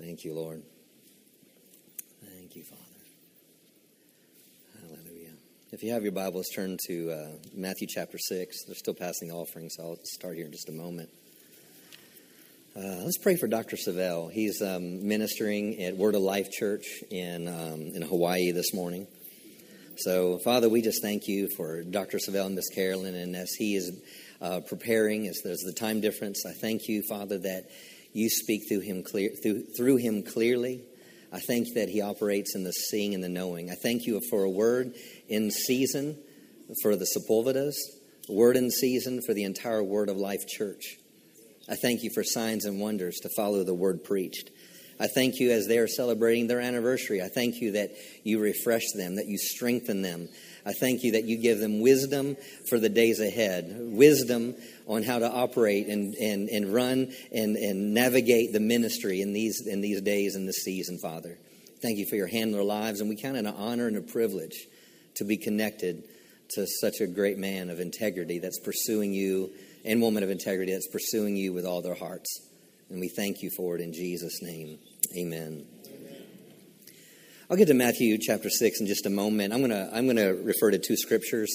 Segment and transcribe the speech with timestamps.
[0.00, 0.62] Thank you, Lord.
[2.24, 2.82] Thank you, Father.
[4.80, 5.32] Hallelujah.
[5.72, 8.64] If you have your Bibles, turn to uh, Matthew chapter 6.
[8.66, 11.08] They're still passing the offerings, so I'll start here in just a moment.
[12.76, 13.74] Uh, let's pray for Dr.
[13.74, 14.30] Savelle.
[14.30, 19.08] He's um, ministering at Word of Life Church in, um, in Hawaii this morning.
[19.96, 22.18] So, Father, we just thank you for Dr.
[22.18, 24.00] Savelle and Miss Carolyn, and as he is
[24.40, 27.64] uh, preparing, as there's the time difference, I thank you, Father, that
[28.12, 30.82] you speak through him clear through through him clearly.
[31.32, 33.70] I thank that he operates in the seeing and the knowing.
[33.70, 34.94] I thank you for a word
[35.28, 36.16] in season
[36.82, 37.76] for the Sepulvedas,
[38.28, 40.96] a word in season for the entire Word of Life Church.
[41.68, 44.50] I thank you for signs and wonders to follow the word preached.
[45.00, 47.22] I thank you as they are celebrating their anniversary.
[47.22, 47.90] I thank you that
[48.24, 50.28] you refresh them, that you strengthen them.
[50.66, 52.36] I thank you that you give them wisdom
[52.68, 54.54] for the days ahead, wisdom
[54.86, 59.66] on how to operate and, and, and run and, and navigate the ministry in these,
[59.66, 61.38] in these days and this season, Father.
[61.80, 63.96] Thank you for your hand in their lives, and we count it an honor and
[63.96, 64.66] a privilege
[65.16, 66.02] to be connected
[66.50, 69.50] to such a great man of integrity that's pursuing you
[69.84, 72.48] and woman of integrity that's pursuing you with all their hearts.
[72.90, 74.78] And we thank you for it in Jesus' name.
[75.16, 75.66] Amen.
[77.50, 79.54] I'll get to Matthew chapter 6 in just a moment.
[79.54, 81.48] I'm going to I'm to refer to two scriptures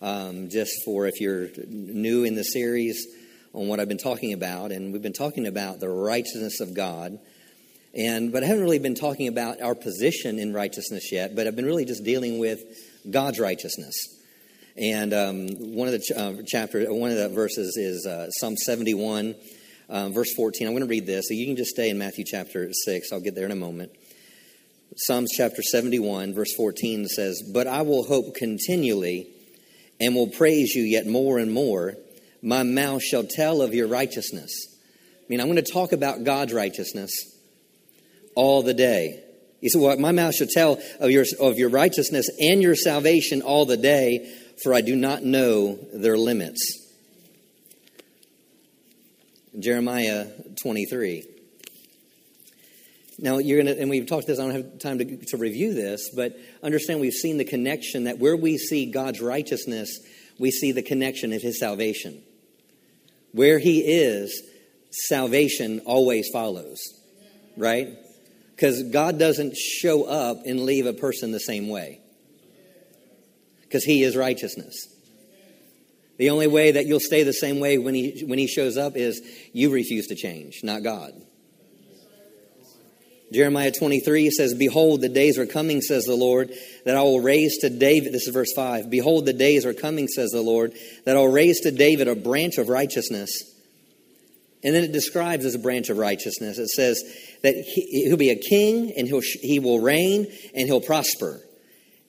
[0.00, 3.06] um, just for if you're new in the series
[3.52, 4.72] on what I've been talking about.
[4.72, 7.18] And we've been talking about the righteousness of God.
[7.94, 11.54] And, but I haven't really been talking about our position in righteousness yet, but I've
[11.54, 12.60] been really just dealing with
[13.10, 13.94] God's righteousness.
[14.78, 18.56] And um, one of the ch- uh, chapter, one of the verses is uh, Psalm
[18.56, 19.34] 71,
[19.90, 20.66] uh, verse 14.
[20.66, 21.26] I'm going to read this.
[21.28, 23.12] So you can just stay in Matthew chapter 6.
[23.12, 23.92] I'll get there in a moment.
[24.94, 29.28] Psalms chapter 71, verse 14 says, But I will hope continually
[30.00, 31.94] and will praise you yet more and more.
[32.42, 34.52] My mouth shall tell of your righteousness.
[35.20, 37.10] I mean, I'm going to talk about God's righteousness
[38.34, 39.22] all the day.
[39.60, 43.42] He said, Well, my mouth shall tell of your, of your righteousness and your salvation
[43.42, 46.84] all the day, for I do not know their limits.
[49.58, 50.28] Jeremiah
[50.62, 51.35] 23.
[53.18, 55.72] Now, you're going to, and we've talked this, I don't have time to, to review
[55.72, 59.98] this, but understand we've seen the connection that where we see God's righteousness,
[60.38, 62.22] we see the connection of his salvation.
[63.32, 64.42] Where he is,
[64.90, 66.78] salvation always follows,
[67.56, 67.88] right?
[68.54, 72.00] Because God doesn't show up and leave a person the same way,
[73.62, 74.76] because he is righteousness.
[76.18, 78.96] The only way that you'll stay the same way when he, when he shows up
[78.96, 79.20] is
[79.52, 81.12] you refuse to change, not God.
[83.32, 86.52] Jeremiah 23 says, Behold, the days are coming, says the Lord,
[86.84, 88.12] that I will raise to David.
[88.12, 88.88] This is verse 5.
[88.88, 92.58] Behold, the days are coming, says the Lord, that I'll raise to David a branch
[92.58, 93.30] of righteousness.
[94.62, 96.58] And then it describes as a branch of righteousness.
[96.58, 97.02] It says
[97.42, 101.40] that he, will be a king and he'll, he will reign and he'll prosper.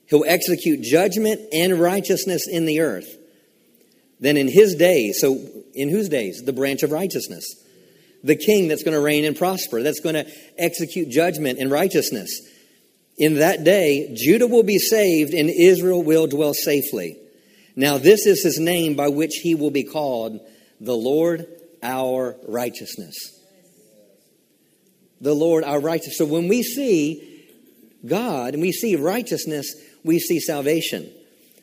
[0.07, 3.17] He'll execute judgment and righteousness in the earth.
[4.19, 5.37] Then in his days, so
[5.73, 6.41] in whose days?
[6.43, 7.45] The branch of righteousness
[8.23, 12.29] the king that's going to reign and prosper, that's going to execute judgment and righteousness.
[13.17, 17.17] In that day, Judah will be saved and Israel will dwell safely.
[17.75, 20.39] Now, this is his name by which he will be called
[20.79, 21.45] the Lord
[21.81, 23.15] our righteousness.
[25.21, 26.17] The Lord our righteousness.
[26.17, 27.45] So when we see
[28.05, 29.73] God and we see righteousness,
[30.03, 31.11] we see salvation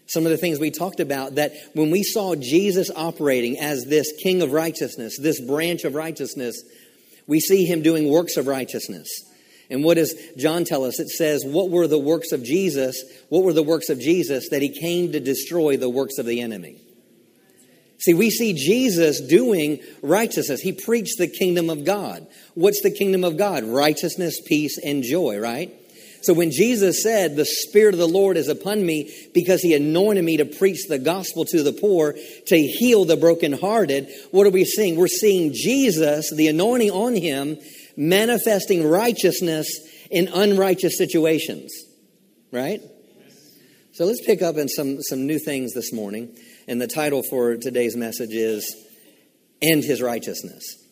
[0.06, 4.12] some of the things we talked about that when we saw Jesus operating as this
[4.22, 6.62] king of righteousness, this branch of righteousness,
[7.26, 9.08] we see him doing works of righteousness.
[9.70, 11.00] And what does John tell us?
[11.00, 13.02] It says, What were the works of Jesus?
[13.30, 14.50] What were the works of Jesus?
[14.50, 16.80] That he came to destroy the works of the enemy.
[17.98, 20.60] See, we see Jesus doing righteousness.
[20.60, 22.26] He preached the kingdom of God.
[22.54, 23.64] What's the kingdom of God?
[23.64, 25.72] Righteousness, peace, and joy, right?
[26.24, 30.24] So when Jesus said, The Spirit of the Lord is upon me because he anointed
[30.24, 32.14] me to preach the gospel to the poor,
[32.46, 34.96] to heal the brokenhearted, what are we seeing?
[34.96, 37.58] We're seeing Jesus, the anointing on him,
[37.96, 39.68] manifesting righteousness
[40.10, 41.72] in unrighteous situations.
[42.50, 42.80] Right?
[43.92, 46.34] So let's pick up in some, some new things this morning.
[46.66, 48.74] And the title for today's message is
[49.60, 50.83] And His Righteousness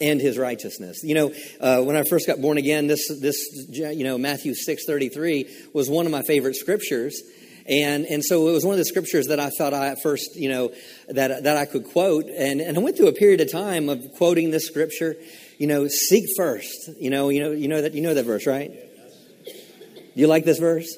[0.00, 1.02] and his righteousness.
[1.02, 3.36] You know, uh, when I first got born again, this, this,
[3.70, 7.22] you know, Matthew 6.33 was one of my favorite scriptures.
[7.68, 10.36] And, and so it was one of the scriptures that I thought I at first,
[10.36, 10.72] you know,
[11.08, 12.26] that, that I could quote.
[12.26, 15.16] And, and I went through a period of time of quoting this scripture,
[15.58, 16.90] you know, seek first.
[17.00, 18.70] You know, you know, you know that, you know that verse, right?
[20.14, 20.96] You like this verse?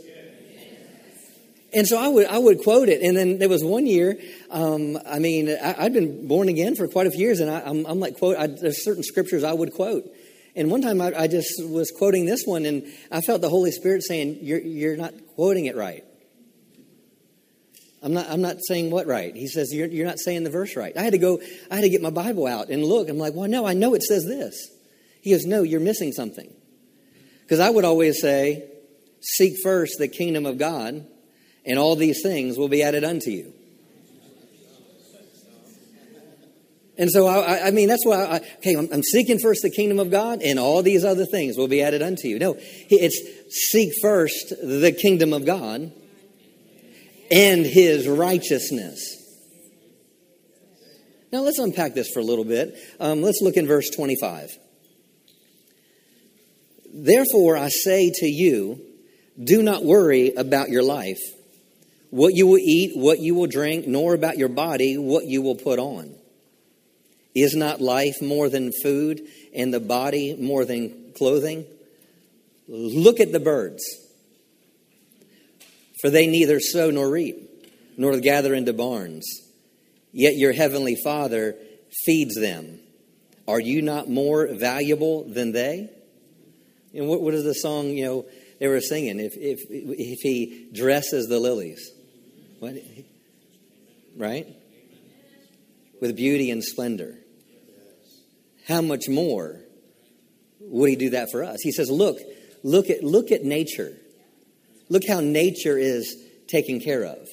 [1.73, 3.03] And so I would, I would quote it.
[3.03, 4.19] And then there was one year,
[4.51, 7.61] um, I mean, I, had been born again for quite a few years, and I,
[7.61, 10.05] am like, quote, I, there's certain scriptures I would quote.
[10.57, 13.71] And one time I, I, just was quoting this one, and I felt the Holy
[13.71, 16.05] Spirit saying, You're, you're not quoting it right.
[18.03, 19.35] I'm not, I'm not saying what right.
[19.35, 20.97] He says, you're, you're not saying the verse right.
[20.97, 23.09] I had to go, I had to get my Bible out and look.
[23.09, 24.71] I'm like, Well, no, I know it says this.
[25.21, 26.53] He goes, No, you're missing something.
[27.43, 28.71] Because I would always say,
[29.21, 31.07] Seek first the kingdom of God,
[31.69, 33.53] and all these things will be added unto you.
[36.99, 40.01] And so, I, I mean, that's why, I, okay, I'm, I'm, seeking first the kingdom
[40.01, 42.41] of God, and all these other things will be added unto you.
[42.41, 43.23] No, it's
[43.71, 45.93] seek first the kingdom of God
[47.31, 49.15] and his righteousness.
[51.31, 52.77] Now, let's unpack this for a little bit.
[52.99, 54.51] Um, let's look in verse 25.
[56.93, 58.81] Therefore, I say to you,
[59.43, 61.21] do not worry about your life,
[62.11, 65.57] what you will eat, what you will drink, nor about your body, what you will
[65.57, 66.15] put on.
[67.35, 69.21] Is not life more than food,
[69.55, 71.67] and the body more than clothing?
[72.67, 73.83] Look at the birds,
[76.01, 77.37] for they neither sow nor reap,
[77.97, 79.27] nor gather into barns,
[80.13, 81.57] yet your heavenly Father
[82.05, 82.81] feeds them.
[83.47, 85.91] Are you not more valuable than they?
[86.95, 88.27] And what, what is the song, you know,
[88.61, 89.21] they were singing?
[89.21, 91.91] If, if, if he dresses the lilies,
[92.59, 92.75] what?
[94.17, 94.47] Right?
[96.01, 97.17] With beauty and splendor.
[98.67, 99.61] How much more
[100.61, 101.59] would he do that for us?
[101.63, 102.19] He says, look,
[102.63, 103.93] look at, look at nature.
[104.89, 106.17] Look how nature is
[106.49, 107.29] taken care of.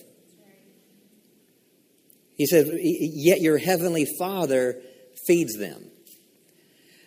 [2.38, 4.82] He says, yet your heavenly Father
[5.26, 5.86] feeds them.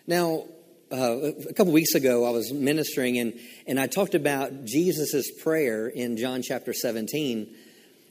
[0.07, 0.45] Now,
[0.91, 5.87] uh, a couple weeks ago, I was ministering and, and I talked about Jesus' prayer
[5.87, 7.55] in John chapter 17.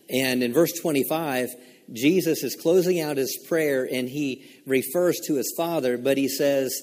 [0.09, 1.49] And in verse 25,
[1.91, 6.73] Jesus is closing out his prayer and he refers to his Father, but he says,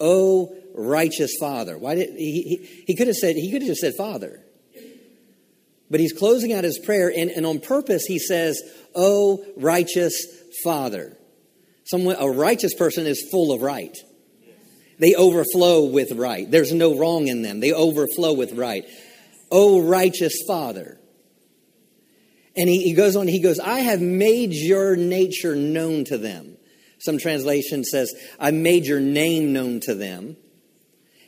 [0.00, 1.78] Oh, righteous Father.
[1.78, 4.42] Why did he, he, he could have said, he could have just said Father.
[5.90, 8.62] But he's closing out his prayer, and, and on purpose, he says,
[8.94, 10.26] Oh, righteous
[10.64, 11.18] Father.
[11.84, 13.94] Someone, a righteous person is full of right.
[14.98, 16.50] They overflow with right.
[16.50, 17.60] There's no wrong in them.
[17.60, 18.86] They overflow with right.
[19.50, 20.98] Oh, righteous Father.
[22.56, 26.56] And he, he goes on, he goes, I have made your nature known to them.
[26.98, 30.36] Some translation says, I made your name known to them,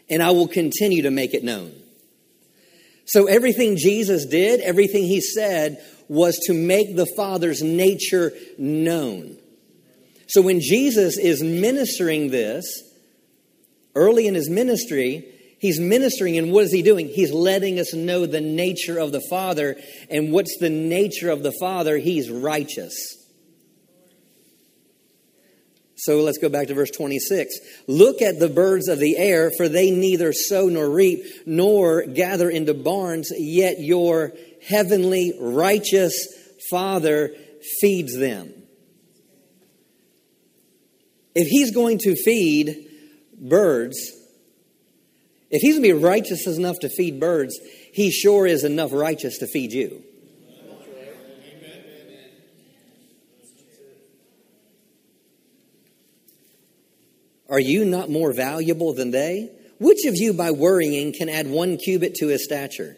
[0.08, 1.72] and I will continue to make it known.
[3.06, 9.38] So everything Jesus did, everything he said, was to make the Father's nature known.
[10.28, 12.84] So when Jesus is ministering this,
[13.94, 15.24] Early in his ministry,
[15.64, 17.08] he's ministering, and what is he doing?
[17.08, 19.76] He's letting us know the nature of the Father.
[20.10, 21.96] And what's the nature of the Father?
[21.96, 22.94] He's righteous.
[25.96, 27.58] So let's go back to verse 26.
[27.86, 32.50] Look at the birds of the air, for they neither sow nor reap, nor gather
[32.50, 34.34] into barns, yet your
[34.68, 36.28] heavenly righteous
[36.68, 37.34] Father
[37.80, 38.52] feeds them.
[41.34, 42.86] If he's going to feed
[43.40, 43.96] birds,
[45.50, 47.58] if he's going to be righteous enough to feed birds,
[47.92, 50.02] he sure is enough righteous to feed you.
[57.48, 59.50] Are you not more valuable than they?
[59.78, 62.96] Which of you, by worrying, can add one cubit to his stature?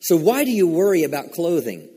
[0.00, 1.88] So, why do you worry about clothing?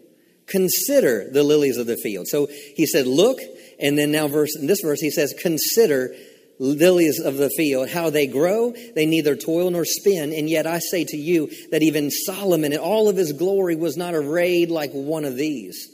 [0.48, 2.28] Consider the lilies of the field.
[2.28, 3.40] So, he said, Look,
[3.80, 6.14] and then now, verse, in this verse, he says, Consider
[6.60, 10.34] lilies of the field, how they grow, they neither toil nor spin.
[10.34, 13.98] And yet I say to you that even Solomon in all of his glory was
[13.98, 15.90] not arrayed like one of these.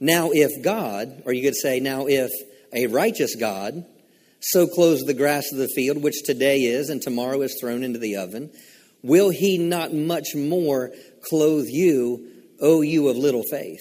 [0.00, 2.30] Now, if God, or you could say, now if
[2.72, 3.84] a righteous God
[4.40, 7.98] so clothes the grass of the field, which today is and tomorrow is thrown into
[7.98, 8.50] the oven,
[9.02, 10.92] will he not much more
[11.22, 12.28] clothe you,
[12.60, 13.80] O you of little faith?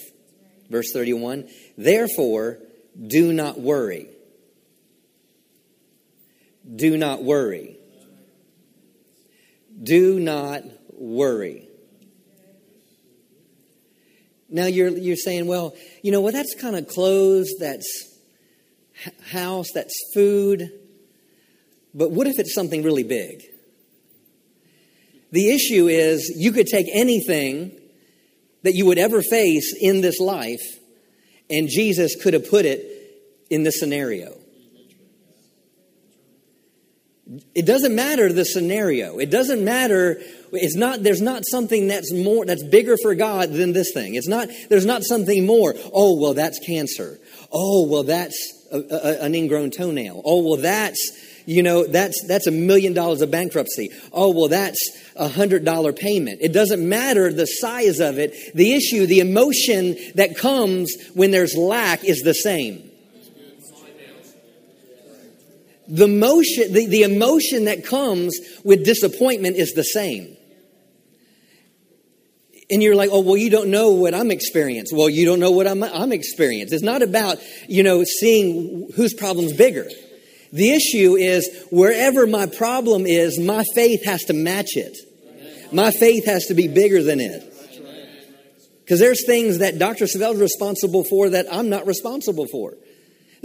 [0.69, 1.47] Verse 31
[1.77, 2.59] Therefore,
[3.07, 4.07] do not worry
[6.73, 7.77] do not worry.
[9.81, 11.67] Do not worry.
[14.49, 17.85] Now you're, you're saying, well, you know, well, that's kind of clothes, that's
[19.31, 20.71] house, that's food.
[21.93, 23.41] But what if it's something really big?
[25.31, 27.77] The issue is you could take anything
[28.63, 30.63] that you would ever face in this life,
[31.49, 32.85] and Jesus could have put it
[33.49, 34.37] in this scenario.
[37.55, 39.17] It doesn't matter the scenario.
[39.17, 40.21] It doesn't matter.
[40.51, 44.15] It's not, there's not something that's more, that's bigger for God than this thing.
[44.15, 45.73] It's not, there's not something more.
[45.91, 47.19] Oh, well, that's cancer.
[47.51, 48.37] Oh, well, that's
[48.71, 50.21] a, a, an ingrown toenail.
[50.23, 50.99] Oh, well, that's,
[51.47, 53.91] You know, that's, that's a million dollars of bankruptcy.
[54.11, 54.79] Oh, well, that's
[55.15, 56.39] a hundred dollar payment.
[56.41, 58.53] It doesn't matter the size of it.
[58.55, 62.84] The issue, the emotion that comes when there's lack is the same.
[65.87, 70.35] The motion, the, the emotion that comes with disappointment is the same.
[72.69, 74.97] And you're like, oh, well, you don't know what I'm experiencing.
[74.97, 76.75] Well, you don't know what I'm, I'm experiencing.
[76.75, 77.37] It's not about,
[77.67, 79.87] you know, seeing whose problem's bigger.
[80.51, 84.97] The issue is wherever my problem is, my faith has to match it.
[85.71, 87.51] My faith has to be bigger than it.
[88.83, 90.05] Because there's things that Dr.
[90.05, 92.75] Savelle is responsible for that I'm not responsible for.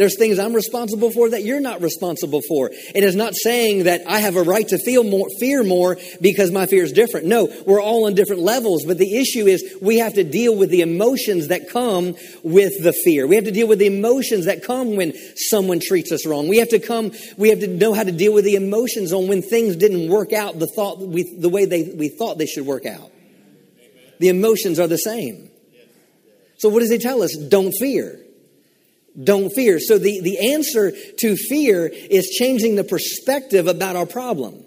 [0.01, 2.71] There's things I'm responsible for that you're not responsible for.
[2.73, 6.51] It is not saying that I have a right to feel more, fear more because
[6.51, 7.27] my fear is different.
[7.27, 10.71] No, we're all on different levels, but the issue is we have to deal with
[10.71, 13.27] the emotions that come with the fear.
[13.27, 16.49] We have to deal with the emotions that come when someone treats us wrong.
[16.49, 19.29] We have to come, we have to know how to deal with the emotions on
[19.29, 22.65] when things didn't work out the thought we, the way they, we thought they should
[22.65, 23.13] work out.
[24.19, 25.51] The emotions are the same.
[26.57, 27.37] So what does he tell us?
[27.37, 28.19] Don't fear.
[29.23, 29.79] Don't fear.
[29.81, 34.65] So the, the answer to fear is changing the perspective about our problem.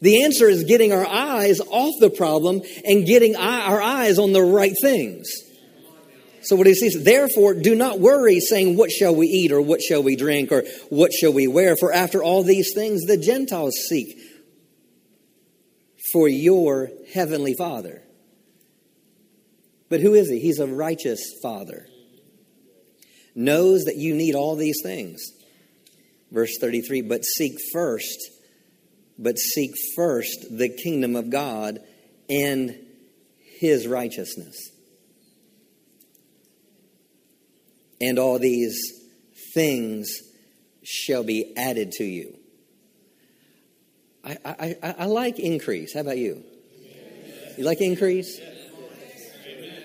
[0.00, 4.42] The answer is getting our eyes off the problem and getting our eyes on the
[4.42, 5.26] right things.
[6.42, 9.80] So what he says, therefore, do not worry saying, what shall we eat or what
[9.80, 11.74] shall we drink or what shall we wear?
[11.74, 14.14] For after all these things the Gentiles seek
[16.12, 18.02] for your heavenly Father.
[19.88, 20.38] But who is he?
[20.38, 21.86] He's a righteous Father
[23.34, 25.22] knows that you need all these things.
[26.30, 28.30] Verse 33 But seek first,
[29.18, 31.80] but seek first the kingdom of God
[32.28, 32.74] and
[33.58, 34.70] his righteousness.
[38.00, 38.78] And all these
[39.54, 40.08] things
[40.82, 42.36] shall be added to you.
[44.24, 45.94] I, I, I, like increase.
[45.94, 46.42] How about you?
[47.58, 48.40] You like increase?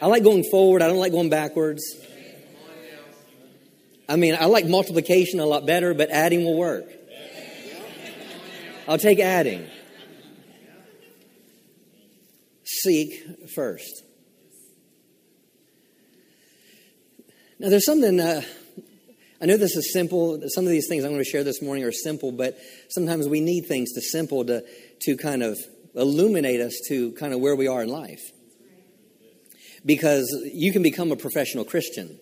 [0.01, 0.81] I like going forward.
[0.81, 1.83] I don't like going backwards.
[4.09, 6.85] I mean, I like multiplication a lot better, but adding will work.
[8.87, 9.67] I'll take adding.
[12.63, 14.03] Seek first.
[17.59, 18.41] Now, there's something, uh,
[19.41, 20.41] I know this is simple.
[20.47, 22.57] Some of these things I'm going to share this morning are simple, but
[22.89, 24.65] sometimes we need things to simple to,
[25.01, 25.59] to kind of
[25.93, 28.31] illuminate us to kind of where we are in life.
[29.85, 32.19] Because you can become a professional Christian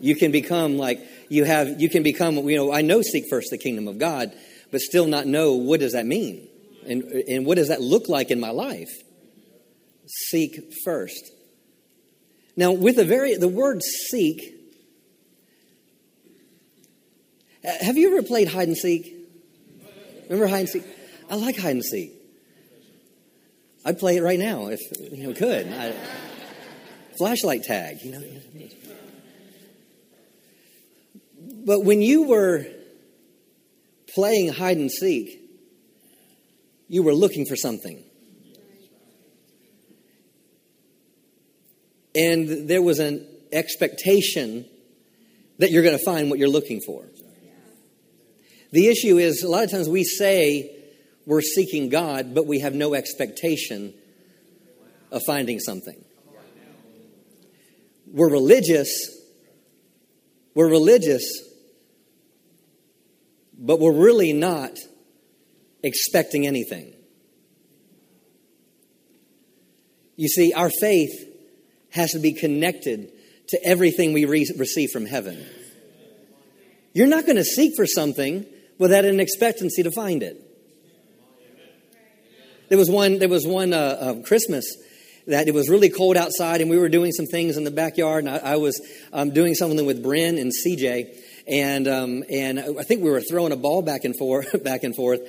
[0.00, 1.80] you can become like you have.
[1.80, 2.36] You can become.
[2.48, 4.32] You know, I know seek first the kingdom of God,
[4.72, 6.48] but still not know what does that mean,
[6.86, 8.90] and and what does that look like in my life.
[10.06, 11.30] Seek first.
[12.56, 14.56] Now, with the very the word seek.
[17.62, 19.14] Have you ever played hide and seek?
[20.24, 20.84] Remember hide and seek?
[21.28, 22.12] I like hide and seek.
[23.84, 24.80] I'd play it right now if
[25.12, 25.68] you know could.
[25.68, 25.94] I,
[27.18, 28.22] flashlight tag, you know.
[31.64, 32.66] But when you were
[34.14, 35.40] playing hide and seek,
[36.88, 38.02] you were looking for something.
[42.14, 44.64] And there was an expectation
[45.58, 47.04] that you're going to find what you're looking for.
[48.72, 50.76] The issue is a lot of times we say
[51.26, 53.94] we're seeking God, but we have no expectation
[55.10, 56.04] of finding something.
[58.06, 59.18] We're religious.
[60.54, 61.22] We're religious,
[63.60, 64.72] but we're really not
[65.82, 66.94] expecting anything.
[70.16, 71.12] You see, our faith
[71.92, 73.10] has to be connected
[73.48, 75.44] to everything we re- receive from heaven.
[76.92, 78.46] You're not going to seek for something
[78.78, 80.36] without an expectancy to find it.
[82.68, 83.18] There was one.
[83.18, 84.64] There was one uh, uh, Christmas
[85.26, 88.24] that it was really cold outside, and we were doing some things in the backyard.
[88.24, 88.80] And I, I was
[89.12, 91.16] um, doing something with Bryn and CJ,
[91.50, 94.94] and um, and I think we were throwing a ball back and forth, back and
[94.94, 95.20] forth,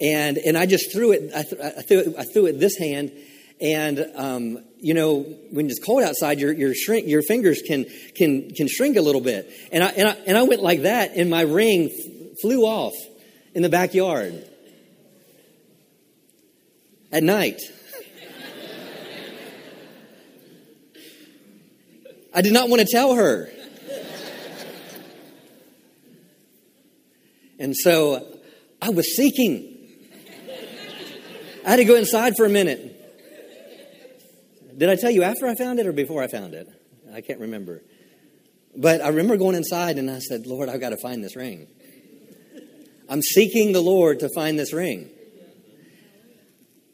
[0.00, 1.32] and and I just threw it.
[1.34, 2.14] I, th- I threw it.
[2.18, 3.12] I threw it this hand,
[3.60, 8.50] and um, you know when it's cold outside, your your shrink your fingers can can
[8.50, 11.30] can shrink a little bit, and I and I, and I went like that, and
[11.30, 11.92] my ring f-
[12.42, 12.94] flew off
[13.54, 14.44] in the backyard
[17.10, 17.60] at night.
[22.34, 23.50] I did not want to tell her.
[27.60, 28.26] And so
[28.80, 29.76] I was seeking.
[31.64, 32.96] I had to go inside for a minute.
[34.76, 36.66] Did I tell you after I found it or before I found it?
[37.12, 37.82] I can't remember.
[38.74, 41.66] But I remember going inside and I said, Lord, I've got to find this ring.
[43.10, 45.10] I'm seeking the Lord to find this ring.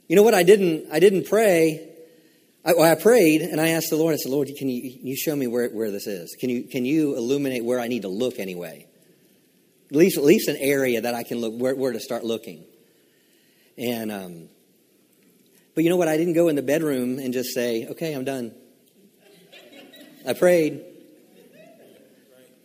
[0.09, 0.35] You know what?
[0.35, 1.91] I didn't, I didn't pray.
[2.65, 5.17] I, well, I prayed and I asked the Lord, I said, Lord, can you, you
[5.17, 6.35] show me where, where this is?
[6.41, 8.86] Can you, can you illuminate where I need to look anyway?
[9.91, 12.65] At least, at least an area that I can look, where, where to start looking.
[13.79, 14.49] And, um,
[15.75, 16.09] but you know what?
[16.09, 18.53] I didn't go in the bedroom and just say, okay, I'm done.
[20.27, 20.83] I prayed.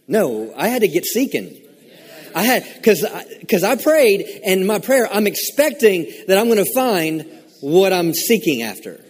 [0.07, 1.61] No, I had to get seeking.
[2.33, 3.05] I had, because
[3.39, 7.93] because I, I prayed, and my prayer, I'm expecting that I'm going to find what
[7.93, 9.03] I'm seeking after.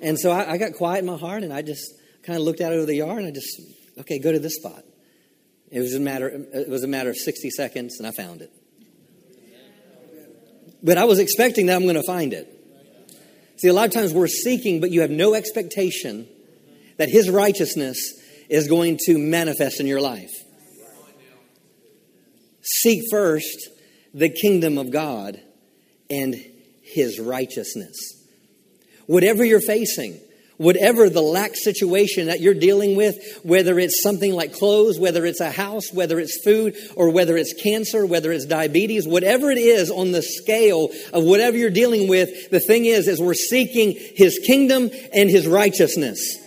[0.00, 2.60] And so I, I got quiet in my heart, and I just kind of looked
[2.60, 3.60] out over the yard, and I just,
[3.98, 4.84] okay, go to this spot.
[5.74, 6.28] It was a matter.
[6.28, 8.52] It was a matter of 60 seconds, and I found it.
[10.84, 12.48] But I was expecting that I'm going to find it.
[13.56, 16.28] See, a lot of times we're seeking, but you have no expectation
[16.96, 17.98] that His righteousness
[18.48, 20.30] is going to manifest in your life.
[22.62, 23.68] Seek first
[24.12, 25.40] the kingdom of God
[26.08, 26.36] and
[26.82, 27.96] His righteousness.
[29.06, 30.20] Whatever you're facing,
[30.56, 35.40] whatever the lack situation that you're dealing with, whether it's something like clothes, whether it's
[35.40, 39.90] a house, whether it's food, or whether it's cancer, whether it's diabetes, whatever it is
[39.90, 44.38] on the scale of whatever you're dealing with, the thing is, is we're seeking His
[44.46, 46.40] kingdom and His righteousness.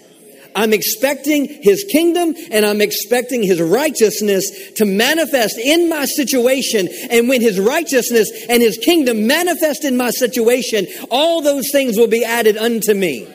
[0.55, 6.87] I'm expecting His kingdom and I'm expecting His righteousness to manifest in my situation.
[7.11, 12.07] And when His righteousness and His kingdom manifest in my situation, all those things will
[12.07, 13.27] be added unto me.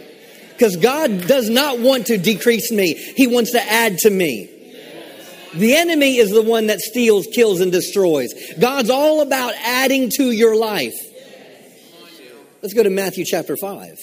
[0.63, 4.49] Because God does not want to decrease me, He wants to add to me.
[5.55, 8.33] The enemy is the one that steals, kills, and destroys.
[8.61, 10.95] God's all about adding to your life.
[12.63, 13.99] Let's go to Matthew chapter 5.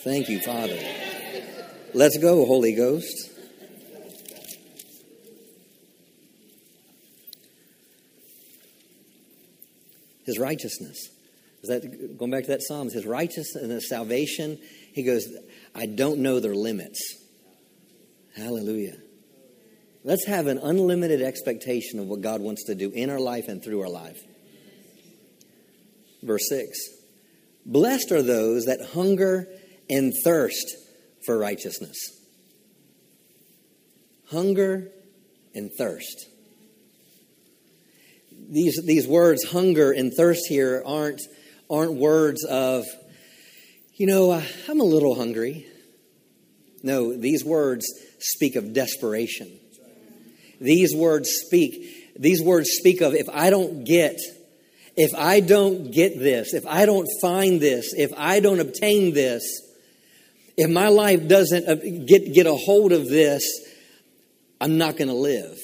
[0.00, 0.80] Thank you, Father.
[1.94, 3.30] Let's go, Holy Ghost.
[10.26, 11.08] His righteousness.
[11.62, 12.92] That going back to that Psalms?
[12.92, 14.58] His righteousness and salvation.
[14.92, 15.26] He goes,
[15.74, 17.00] I don't know their limits.
[18.36, 18.96] Hallelujah.
[20.04, 23.62] Let's have an unlimited expectation of what God wants to do in our life and
[23.62, 24.18] through our life.
[26.22, 26.78] Verse 6
[27.64, 29.46] Blessed are those that hunger
[29.88, 30.76] and thirst
[31.24, 31.96] for righteousness.
[34.30, 34.88] Hunger
[35.54, 36.26] and thirst.
[38.50, 41.20] These, these words, hunger and thirst, here aren't,
[41.70, 42.84] aren't words of,
[43.94, 45.66] you know, uh, I'm a little hungry.
[46.82, 47.86] No, these words
[48.18, 49.50] speak of desperation.
[50.60, 54.16] These words speak, these words speak of if I don't get,
[54.96, 59.42] if I don't get this, if I don't find this, if I don't obtain this,
[60.56, 61.74] if my life doesn't uh,
[62.06, 63.42] get, get a hold of this,
[64.60, 65.58] I'm not going to live.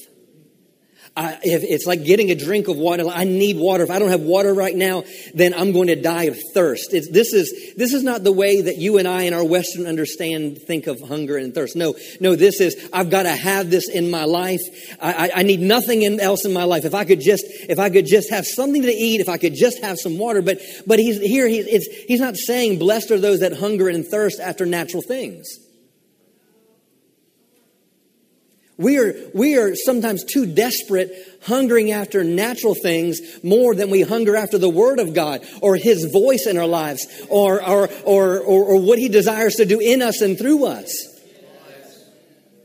[1.19, 3.05] I, if it's like getting a drink of water.
[3.09, 3.83] I need water.
[3.83, 5.03] If I don't have water right now,
[5.35, 6.95] then I'm going to die of thirst.
[6.95, 9.87] It's, this is this is not the way that you and I in our Western
[9.87, 11.75] understand think of hunger and thirst.
[11.75, 12.37] No, no.
[12.37, 14.61] This is I've got to have this in my life.
[15.01, 16.85] I, I, I need nothing else in my life.
[16.85, 19.57] If I could just if I could just have something to eat, if I could
[19.57, 20.41] just have some water.
[20.41, 21.49] But but he's here.
[21.49, 25.49] He's he's not saying blessed are those that hunger and thirst after natural things.
[28.79, 31.11] We are, we are sometimes too desperate,
[31.43, 36.05] hungering after natural things more than we hunger after the Word of God or His
[36.05, 40.01] voice in our lives or, or, or, or, or what He desires to do in
[40.01, 40.93] us and through us.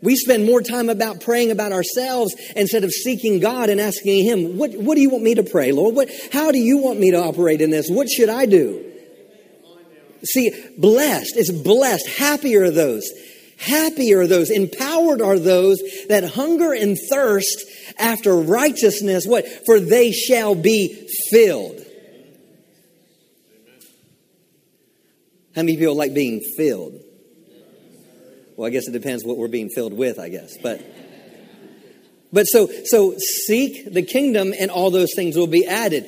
[0.04, 4.58] We spend more time about praying about ourselves instead of seeking God and asking Him,
[4.58, 5.95] what, what do you want me to pray, Lord?
[5.95, 7.89] What, how do you want me to operate in this?
[7.89, 8.91] What should I do?
[10.26, 12.08] See, blessed, it's blessed.
[12.08, 13.10] Happy are those
[13.58, 17.63] Happy are those, empowered are those that hunger and thirst
[17.98, 19.26] after righteousness.
[19.26, 19.46] What?
[19.66, 21.80] For they shall be filled.
[25.56, 27.00] How many people like being filled?
[28.58, 30.58] Well, I guess it depends what we're being filled with, I guess.
[30.62, 30.82] But
[32.32, 36.06] but so so seek the kingdom and all those things will be added.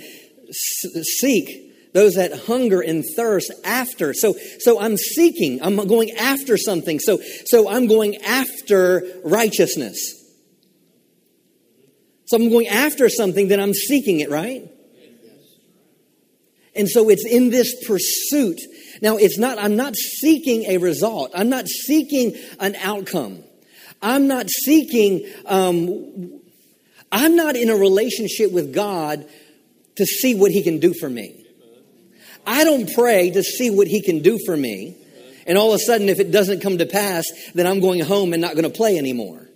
[0.50, 4.14] S- seek those that hunger and thirst after.
[4.14, 7.00] So, so I'm seeking, I'm going after something.
[7.00, 9.98] So, so I'm going after righteousness.
[12.26, 14.70] So I'm going after something, then I'm seeking it, right?
[16.76, 18.60] And so it's in this pursuit.
[19.02, 21.32] Now, it's not, I'm not seeking a result.
[21.34, 23.42] I'm not seeking an outcome.
[24.02, 26.42] I'm not seeking, um,
[27.10, 29.26] I'm not in a relationship with God
[29.96, 31.45] to see what He can do for me.
[32.48, 34.98] I don't pray to see what he can do for me.
[35.48, 38.34] And all of a sudden, if it doesn't come to pass, then I'm going home
[38.34, 39.48] and not going to play anymore.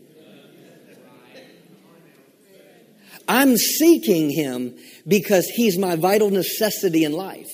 [3.28, 4.75] I'm seeking him
[5.08, 7.49] because he's my vital necessity in life.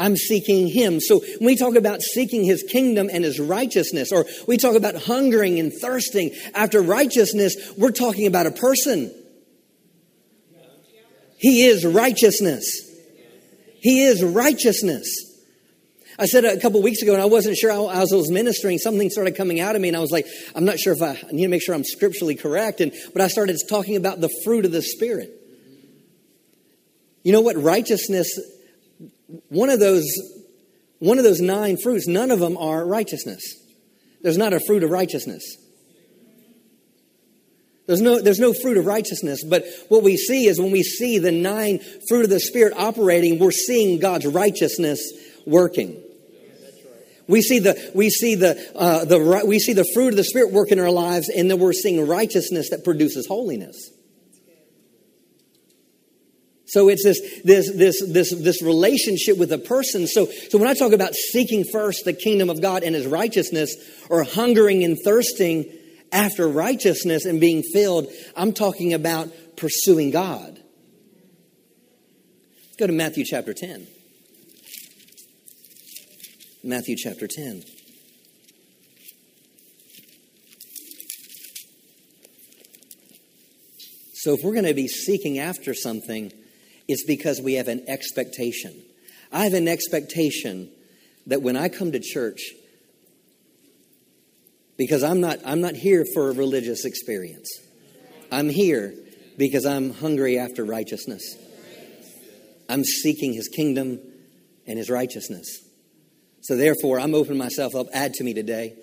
[0.00, 0.98] I'm seeking Him.
[0.98, 4.96] So when we talk about seeking His kingdom and His righteousness, or we talk about
[4.96, 9.14] hungering and thirsting after righteousness, we're talking about a person.
[11.40, 12.64] He is righteousness.
[13.80, 15.08] He is righteousness.
[16.18, 18.76] I said a couple weeks ago, and I wasn't sure how, as I was ministering,
[18.76, 21.12] something started coming out of me, and I was like, I'm not sure if I,
[21.12, 22.80] I need to make sure I'm scripturally correct.
[22.80, 25.30] And but I started talking about the fruit of the Spirit.
[27.22, 27.56] You know what?
[27.56, 28.28] Righteousness
[29.48, 30.06] one of those
[30.98, 33.42] one of those nine fruits, none of them are righteousness.
[34.20, 35.56] There's not a fruit of righteousness.
[37.90, 41.18] There's no, there's no fruit of righteousness, but what we see is when we see
[41.18, 45.12] the nine fruit of the Spirit operating, we're seeing God's righteousness
[45.44, 46.00] working.
[47.26, 50.52] We see the we see the uh, the we see the fruit of the Spirit
[50.52, 53.90] work in our lives, and then we're seeing righteousness that produces holiness.
[56.66, 60.06] So it's this, this, this, this, this relationship with a person.
[60.06, 63.74] So, so when I talk about seeking first the kingdom of God and his righteousness,
[64.08, 65.64] or hungering and thirsting
[66.12, 70.58] after righteousness and being filled, I'm talking about pursuing God.
[72.78, 73.86] Go to Matthew chapter 10.
[76.64, 77.62] Matthew chapter 10.
[84.14, 86.30] So, if we're going to be seeking after something,
[86.86, 88.82] it's because we have an expectation.
[89.32, 90.70] I have an expectation
[91.26, 92.40] that when I come to church,
[94.80, 97.50] because I'm not, I'm not here for a religious experience.
[98.32, 98.94] I'm here
[99.36, 101.36] because I'm hungry after righteousness.
[102.66, 104.00] I'm seeking his kingdom
[104.66, 105.48] and his righteousness.
[106.40, 107.88] So therefore, I'm opening myself up.
[107.92, 108.74] Add to me today.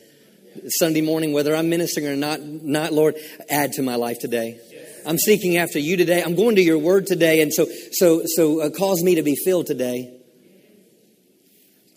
[0.68, 3.16] Sunday morning, whether I'm ministering or not, not Lord,
[3.50, 4.60] add to my life today.
[5.04, 6.22] I'm seeking after you today.
[6.22, 7.42] I'm going to your word today.
[7.42, 10.16] And so, so, so uh, cause me to be filled today.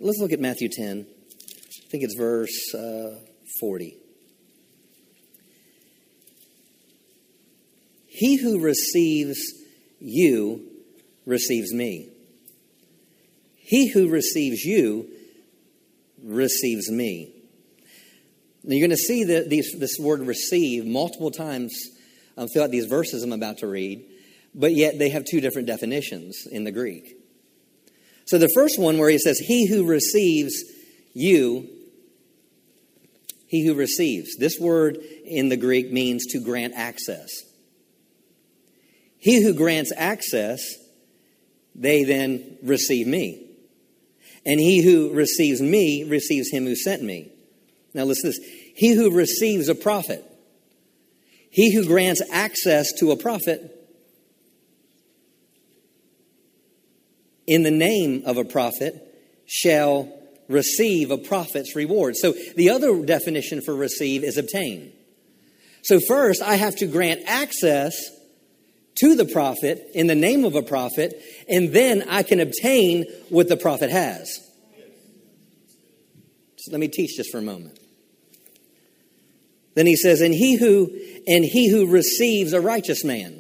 [0.01, 1.05] Let's look at Matthew 10.
[1.07, 3.97] I think it's verse uh, 40.
[8.07, 9.41] He who receives
[9.99, 10.67] you
[11.27, 12.09] receives me.
[13.57, 15.09] He who receives you
[16.23, 17.33] receives me.
[18.63, 21.73] Now you're going to see the, these, this word receive multiple times
[22.37, 24.05] um, throughout these verses I'm about to read,
[24.55, 27.17] but yet they have two different definitions in the Greek.
[28.27, 30.53] So the first one, where he says, He who receives
[31.15, 31.69] you,
[33.51, 34.37] he who receives.
[34.37, 37.29] This word in the Greek means to grant access.
[39.19, 40.63] He who grants access,
[41.75, 43.49] they then receive me.
[44.47, 47.31] And he who receives me receives him who sent me.
[47.93, 48.51] Now listen to this.
[48.75, 50.25] He who receives a prophet
[51.51, 53.77] he who grants access to a prophet
[57.47, 58.95] in the name of a prophet
[59.47, 60.09] shall
[60.51, 62.17] receive a prophet's reward.
[62.17, 64.93] So the other definition for receive is obtain.
[65.83, 67.95] So first, I have to grant access
[68.97, 71.15] to the prophet in the name of a prophet,
[71.49, 74.29] and then I can obtain what the prophet has.
[76.59, 77.79] So let me teach just for a moment.
[79.75, 80.91] Then he says, and he who
[81.27, 83.40] and he who receives a righteous man.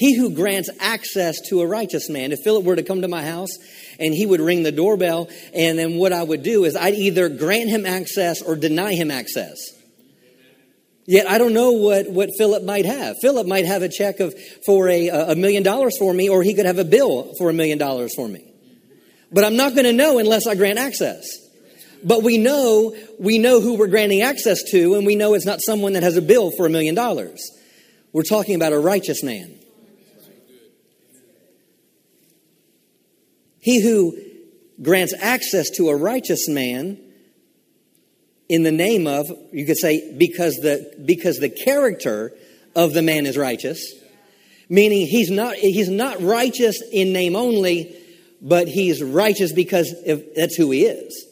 [0.00, 2.32] He who grants access to a righteous man.
[2.32, 3.50] If Philip were to come to my house
[3.98, 7.28] and he would ring the doorbell, and then what I would do is I'd either
[7.28, 9.58] grant him access or deny him access.
[11.04, 13.16] Yet I don't know what, what Philip might have.
[13.20, 14.34] Philip might have a check of
[14.64, 17.52] for a, a million dollars for me, or he could have a bill for a
[17.52, 18.50] million dollars for me.
[19.30, 21.26] But I'm not going to know unless I grant access.
[22.02, 25.58] But we know, we know who we're granting access to, and we know it's not
[25.60, 27.46] someone that has a bill for a million dollars.
[28.14, 29.59] We're talking about a righteous man.
[33.60, 34.18] He who
[34.82, 36.98] grants access to a righteous man
[38.48, 42.32] in the name of, you could say, because the, because the character
[42.74, 43.94] of the man is righteous,
[44.68, 47.96] meaning he's not, he's not righteous in name only,
[48.40, 51.26] but he's righteous because if, that's who he is.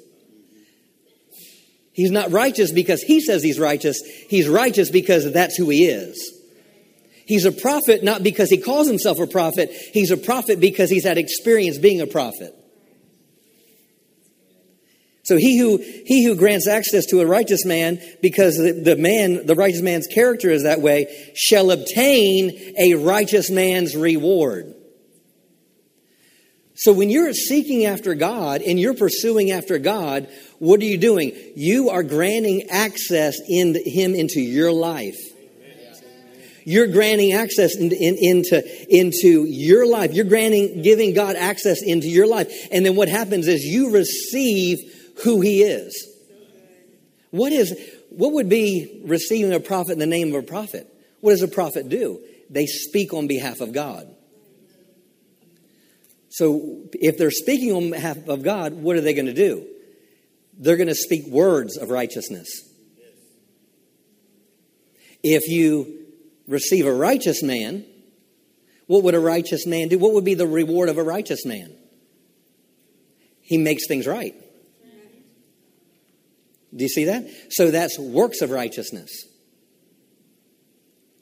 [1.93, 4.01] He's not righteous because he says he's righteous.
[4.29, 6.38] He's righteous because that's who he is.
[7.29, 9.71] He's a prophet not because he calls himself a prophet.
[9.93, 12.55] He's a prophet because he's had experience being a prophet.
[15.25, 19.45] So he who he who grants access to a righteous man because the, the man
[19.45, 24.75] the righteous man's character is that way shall obtain a righteous man's reward.
[26.77, 30.29] So when you're seeking after God and you're pursuing after God,
[30.61, 31.37] What are you doing?
[31.57, 35.19] You are granting access in him into your life.
[36.69, 40.13] You're granting access in, in, into, into your life.
[40.13, 42.53] You're granting, giving God access into your life.
[42.71, 44.79] And then what happens is you receive
[45.25, 46.07] who he is.
[47.31, 47.75] What is,
[48.11, 50.87] what would be receiving a prophet in the name of a prophet?
[51.23, 52.21] What does a prophet do?
[52.51, 54.07] They speak on behalf of God.
[56.29, 59.67] So if they're speaking on behalf of God, what are they going to do?
[60.59, 62.51] They're going to speak words of righteousness.
[65.23, 65.98] If you
[66.49, 67.85] receive a righteous man,
[68.87, 69.99] what would a righteous man do?
[69.99, 71.77] What would be the reward of a righteous man?
[73.43, 74.35] He makes things right.
[76.75, 77.29] Do you see that?
[77.51, 79.11] So that's works of righteousness.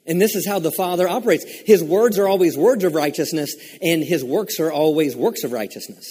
[0.05, 1.45] And this is how the Father operates.
[1.65, 6.05] His words are always words of righteousness, and his works are always works of righteousness.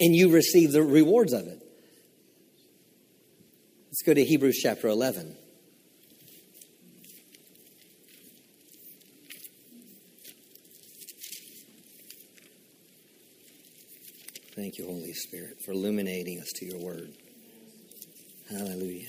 [0.00, 1.62] And you receive the rewards of it.
[3.86, 5.36] Let's go to Hebrews chapter 11.
[14.58, 17.12] Thank you, Holy Spirit, for illuminating us to your word.
[18.50, 19.06] Hallelujah.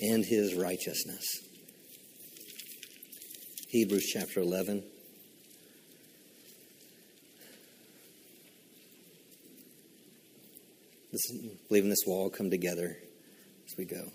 [0.00, 1.26] And his righteousness.
[3.68, 4.84] Hebrews chapter 11.
[11.12, 11.30] This,
[11.68, 12.96] believing this will all come together
[13.66, 14.10] as we go.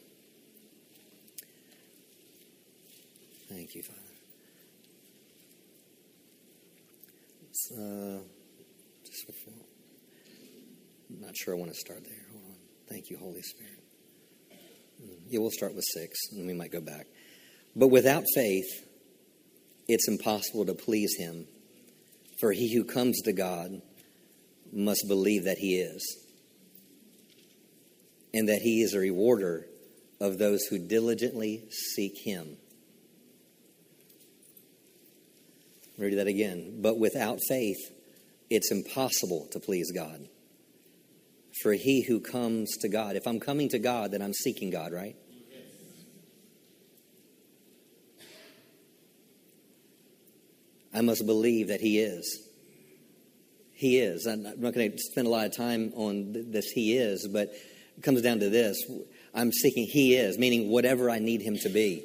[3.49, 4.01] Thank you, Father.
[11.09, 12.25] I'm not sure I want to start there.
[12.31, 12.55] Hold on.
[12.89, 13.79] Thank you, Holy Spirit.
[15.01, 17.07] Mm, yeah, we'll start with six, and we might go back.
[17.75, 18.67] But without faith,
[19.87, 21.47] it's impossible to please Him.
[22.39, 23.81] For he who comes to God
[24.71, 26.25] must believe that He is,
[28.33, 29.67] and that He is a rewarder
[30.19, 31.63] of those who diligently
[31.95, 32.57] seek Him.
[35.97, 36.79] Read that again.
[36.81, 37.91] But without faith,
[38.49, 40.27] it's impossible to please God
[41.61, 43.15] for he who comes to God.
[43.15, 45.15] If I'm coming to God, then I'm seeking God, right?
[50.93, 52.41] I must believe that he is.
[53.73, 54.25] He is.
[54.25, 57.49] I'm not going to spend a lot of time on this, he is, but
[57.95, 58.83] it comes down to this.
[59.33, 62.03] I'm seeking he is, meaning whatever I need him to be.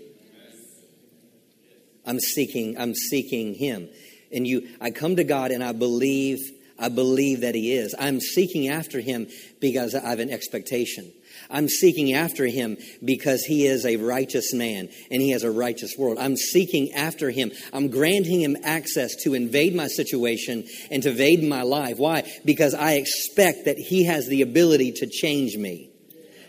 [2.04, 3.88] I'm seeking, I'm seeking him.
[4.30, 6.38] And you I come to God and I believe
[6.78, 7.94] I believe that He is.
[7.98, 9.28] I'm seeking after Him
[9.60, 11.12] because I have an expectation.
[11.50, 15.94] I'm seeking after Him because He is a righteous man and He has a righteous
[15.98, 16.18] world.
[16.18, 17.52] I'm seeking after Him.
[17.72, 21.98] I'm granting Him access to invade my situation and to invade my life.
[21.98, 22.30] Why?
[22.44, 25.90] Because I expect that He has the ability to change me,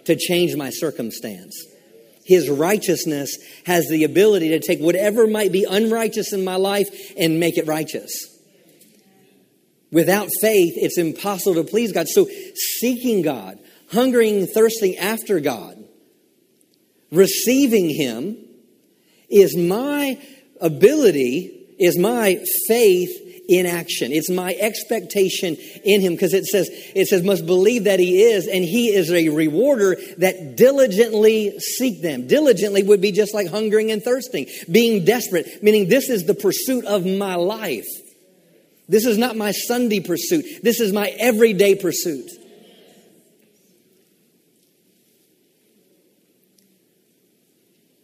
[0.06, 1.66] to change my circumstance.
[2.26, 7.40] His righteousness has the ability to take whatever might be unrighteous in my life and
[7.40, 8.33] make it righteous.
[9.94, 12.08] Without faith, it's impossible to please God.
[12.10, 12.28] So,
[12.80, 13.60] seeking God,
[13.92, 15.78] hungering, thirsting after God,
[17.12, 18.36] receiving Him
[19.30, 20.20] is my
[20.60, 24.12] ability, is my faith in action.
[24.12, 28.48] It's my expectation in him because it says it says must believe that he is
[28.48, 32.26] and he is a rewarder that diligently seek them.
[32.28, 36.86] Diligently would be just like hungering and thirsting, being desperate, meaning this is the pursuit
[36.86, 37.86] of my life.
[38.88, 40.46] This is not my Sunday pursuit.
[40.62, 42.30] This is my everyday pursuit.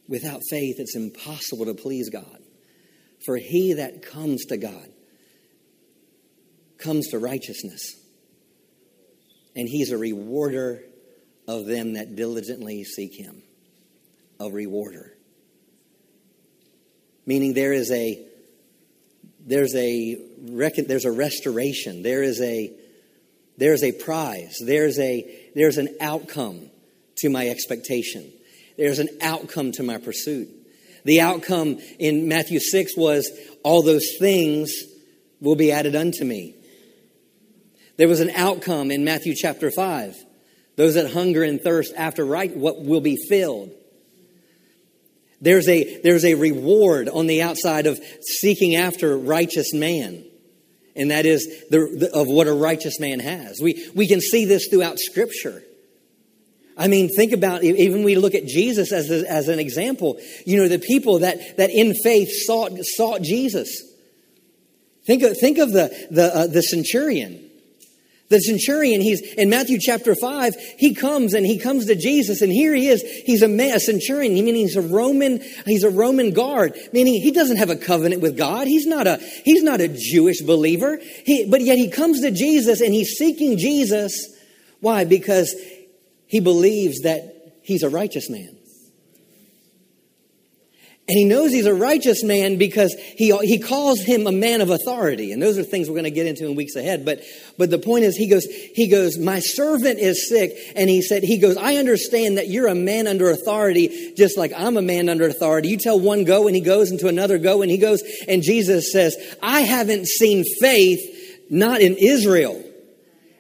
[0.08, 2.40] Without faith, it's impossible to please God.
[3.26, 4.90] For he that comes to God
[6.78, 7.96] comes to righteousness.
[9.56, 10.82] And he's a rewarder
[11.48, 13.44] of them that diligently seek him.
[14.40, 15.14] A rewarder.
[17.26, 18.26] Meaning there is a
[19.46, 20.16] there's a
[20.88, 22.04] there's a restoration.
[22.04, 22.72] There is a
[23.58, 24.58] there's a prize.
[24.66, 26.70] There's a there's an outcome
[27.18, 28.32] to my expectation.
[28.78, 30.50] There's an outcome to my pursuit.
[31.04, 33.30] The outcome in Matthew 6 was
[33.64, 34.72] all those things
[35.42, 36.56] will be added unto me.
[37.98, 40.16] There was an outcome in Matthew chapter 5.
[40.78, 43.72] Those that hunger and thirst after right what will be filled.
[45.42, 50.26] There's a, there's a reward on the outside of seeking after righteous man.
[50.96, 53.60] And that is the, the, of what a righteous man has.
[53.62, 55.64] We, we can see this throughout Scripture.
[56.78, 60.20] I mean, think about even we look at Jesus as, a, as an example.
[60.46, 63.70] You know, the people that, that in faith sought, sought Jesus.
[65.06, 67.49] Think of, think of the, the, uh, the centurion
[68.30, 72.52] The centurion, he's in Matthew chapter 5, he comes and he comes to Jesus, and
[72.52, 73.02] here he is.
[73.26, 77.32] He's a, man, a centurion, meaning he's a Roman, he's a Roman guard, meaning he
[77.32, 78.68] doesn't have a covenant with God.
[78.68, 81.00] He's not a, he's not a Jewish believer.
[81.26, 84.14] He, but yet he comes to Jesus and he's seeking Jesus.
[84.80, 85.06] Why?
[85.06, 85.56] Because
[86.28, 88.59] he believes that he's a righteous man.
[91.10, 94.70] And he knows he's a righteous man because he, he calls him a man of
[94.70, 95.32] authority.
[95.32, 97.04] And those are things we're going to get into in weeks ahead.
[97.04, 97.24] But,
[97.58, 100.56] but the point is, he goes, he goes, my servant is sick.
[100.76, 104.52] And he said, he goes, I understand that you're a man under authority, just like
[104.56, 105.70] I'm a man under authority.
[105.70, 108.04] You tell one go and he goes and to another go and he goes.
[108.28, 111.00] And Jesus says, I haven't seen faith,
[111.50, 112.64] not in Israel.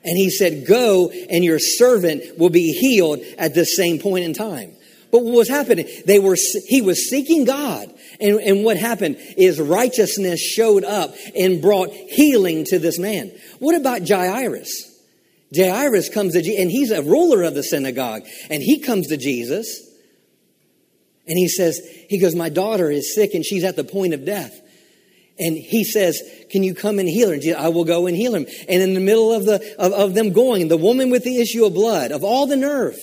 [0.03, 4.33] And he said, go and your servant will be healed at the same point in
[4.33, 4.75] time.
[5.11, 5.87] But what was happening?
[6.05, 7.93] They were, he was seeking God.
[8.19, 13.31] And, and what happened is righteousness showed up and brought healing to this man.
[13.59, 14.85] What about Jairus?
[15.55, 19.89] Jairus comes to and he's a ruler of the synagogue, and he comes to Jesus,
[21.29, 24.25] and he says, he goes, my daughter is sick and she's at the point of
[24.25, 24.59] death.
[25.37, 27.33] And he says, can you come and heal her?
[27.35, 28.47] And Jesus, I will go and heal him.
[28.67, 31.65] And in the middle of, the, of, of them going, the woman with the issue
[31.65, 32.97] of blood, of all the nerve,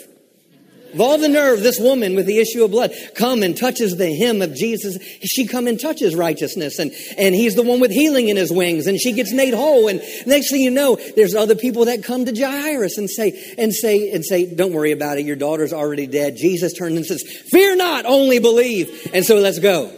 [0.92, 4.14] of all the nerve, this woman with the issue of blood come and touches the
[4.14, 4.99] hem of Jesus.
[5.22, 8.87] She come and touches righteousness, and, and he's the one with healing in his wings,
[8.87, 9.88] and she gets made whole.
[9.88, 13.75] And next thing you know, there's other people that come to Jairus and say, and
[13.75, 16.37] say, and say, Don't worry about it, your daughter's already dead.
[16.37, 19.11] Jesus turns and says, Fear not, only believe.
[19.12, 19.92] And so let's go.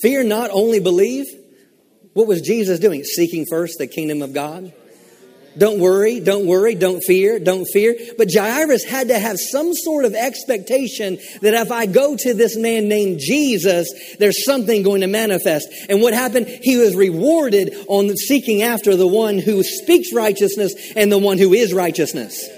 [0.00, 1.26] Fear not, only believe.
[2.14, 3.04] What was Jesus doing?
[3.04, 4.72] Seeking first the kingdom of God.
[5.58, 7.96] Don't worry, don't worry, don't fear, don't fear.
[8.16, 12.56] But Jairus had to have some sort of expectation that if I go to this
[12.56, 15.68] man named Jesus, there's something going to manifest.
[15.88, 16.46] And what happened?
[16.46, 21.52] He was rewarded on seeking after the one who speaks righteousness and the one who
[21.52, 22.48] is righteousness.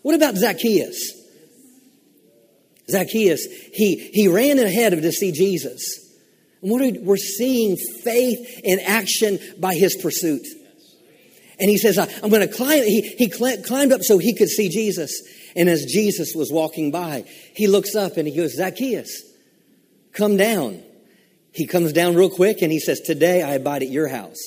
[0.00, 1.12] What about Zacchaeus?
[2.90, 6.03] Zacchaeus, he, he ran ahead of to see Jesus.
[6.64, 10.46] What are, we're seeing faith in action by his pursuit.
[11.60, 12.82] And he says, I'm going to climb.
[12.84, 15.12] He, he climbed up so he could see Jesus.
[15.54, 19.24] And as Jesus was walking by, he looks up and he goes, Zacchaeus,
[20.12, 20.82] come down.
[21.52, 24.40] He comes down real quick and he says, Today I abide at your house.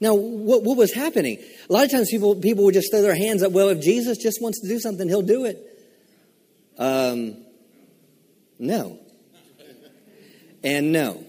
[0.00, 1.42] Now, what, what was happening?
[1.70, 3.52] A lot of times people, people would just throw their hands up.
[3.52, 5.56] Well, if Jesus just wants to do something, he'll do it.
[6.76, 7.46] Um,
[8.58, 8.98] no
[10.62, 11.24] and no.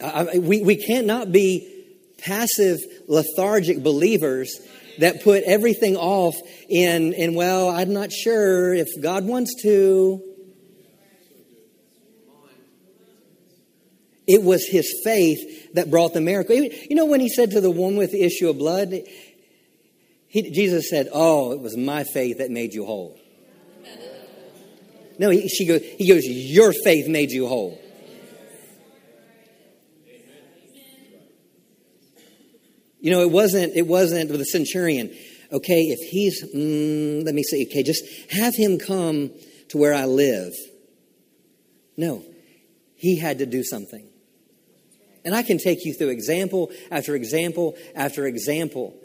[0.00, 1.70] I, we, we cannot be
[2.18, 2.78] passive,
[3.08, 4.60] lethargic believers
[4.98, 6.34] that put everything off
[6.68, 10.22] in, in, well, I'm not sure if God wants to.
[14.26, 16.56] It was his faith that brought the miracle.
[16.56, 18.94] You know, when he said to the woman with the issue of blood,
[20.34, 23.16] he, Jesus said, Oh, it was my faith that made you whole.
[25.16, 27.80] No, he, she goes, he goes, Your faith made you whole.
[32.98, 35.14] You know, it wasn't, it wasn't with the centurion.
[35.52, 39.30] Okay, if he's, mm, let me say, okay, just have him come
[39.68, 40.52] to where I live.
[41.96, 42.24] No,
[42.96, 44.04] he had to do something.
[45.24, 48.96] And I can take you through example after example after example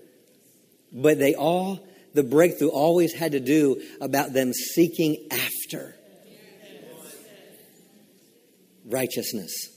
[0.91, 1.79] but they all,
[2.13, 5.95] the breakthrough always had to do about them seeking after
[8.85, 9.69] righteousness.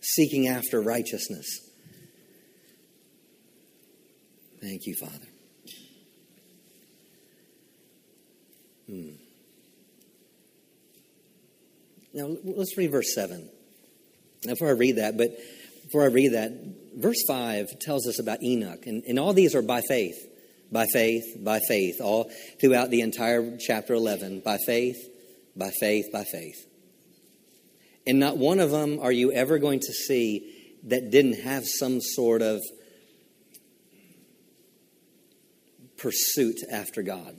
[0.00, 1.46] Seeking after righteousness.
[4.60, 5.26] Thank you, Father.
[8.86, 9.10] Hmm.
[12.12, 13.48] Now, let's read verse 7.
[14.46, 15.36] Before I read that, but
[15.82, 16.52] before I read that,
[16.96, 20.16] verse 5 tells us about Enoch, and, and all these are by faith,
[20.70, 22.30] by faith, by faith, all
[22.60, 24.40] throughout the entire chapter 11.
[24.40, 24.96] By faith,
[25.56, 26.66] by faith, by faith.
[28.06, 30.50] And not one of them are you ever going to see
[30.84, 32.60] that didn't have some sort of
[35.96, 37.36] pursuit after God.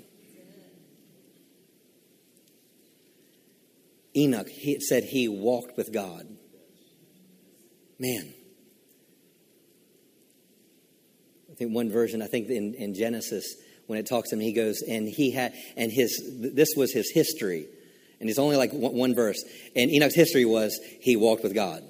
[4.16, 6.26] Enoch he said he walked with God.
[8.00, 8.34] Man,
[11.56, 13.56] I think one version, I think in, in Genesis,
[13.88, 16.22] when it talks to him, he goes, and he had, and his,
[16.54, 17.66] this was his history.
[18.20, 19.42] And it's only like one, verse.
[19.74, 21.82] And Enoch's history was he walked with God.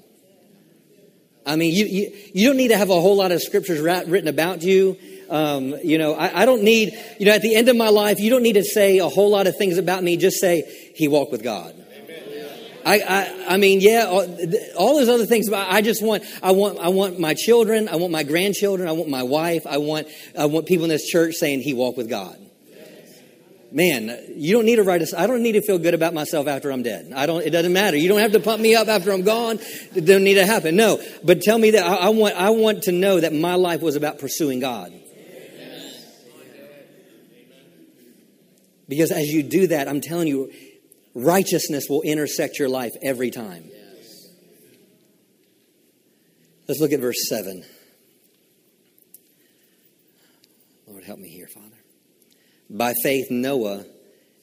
[1.47, 4.27] I mean, you, you, you don't need to have a whole lot of scriptures written
[4.27, 4.99] about you.
[5.31, 8.19] Um, you know, I, I don't need, you know, at the end of my life,
[8.19, 10.15] you don't need to say a whole lot of things about me.
[10.15, 11.73] Just say, He walked with God.
[12.85, 14.21] I, I, I, mean, yeah, all,
[14.77, 15.49] all, those other things.
[15.49, 18.91] But I just want, I want, I want my children, I want my grandchildren, I
[18.91, 20.07] want my wife, I want,
[20.37, 22.37] I want people in this church saying he walked with God.
[23.71, 26.47] Man, you don't need to write a, I don't need to feel good about myself
[26.47, 27.11] after I'm dead.
[27.13, 27.97] I don't, it doesn't matter.
[27.97, 29.59] You don't have to pump me up after I'm gone.
[29.93, 30.75] It doesn't need to happen.
[30.75, 33.81] No, but tell me that I, I want, I want to know that my life
[33.81, 34.93] was about pursuing God.
[38.87, 40.51] Because as you do that, I'm telling you,
[41.15, 43.71] righteousness will intersect your life every time.
[46.67, 47.63] Let's look at verse 7.
[50.87, 51.77] Lord, help me here, Father.
[52.69, 53.85] By faith, Noah,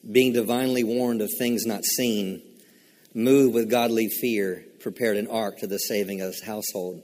[0.09, 2.41] being divinely warned of things not seen,
[3.13, 7.03] moved with godly fear, prepared an ark to the saving of his household.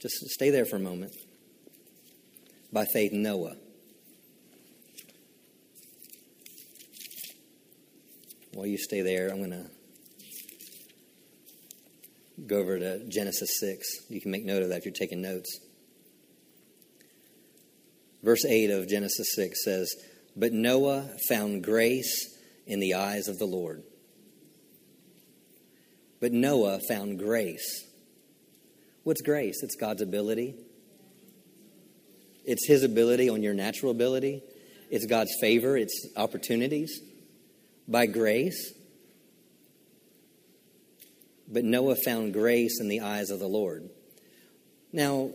[0.00, 1.12] Just stay there for a moment.
[2.72, 3.56] By faith, Noah
[8.54, 9.70] While you stay there, I'm going to
[12.46, 14.10] go over to Genesis 6.
[14.10, 15.58] You can make note of that if you're taking notes.
[18.22, 19.94] Verse 8 of Genesis 6 says,
[20.36, 23.82] But Noah found grace in the eyes of the Lord.
[26.20, 27.86] But Noah found grace.
[29.02, 29.62] What's grace?
[29.62, 30.54] It's God's ability.
[32.44, 34.42] It's His ability on your natural ability.
[34.90, 35.74] It's God's favor.
[35.76, 37.00] It's opportunities
[37.88, 38.72] by grace.
[41.48, 43.88] But Noah found grace in the eyes of the Lord.
[44.92, 45.30] Now,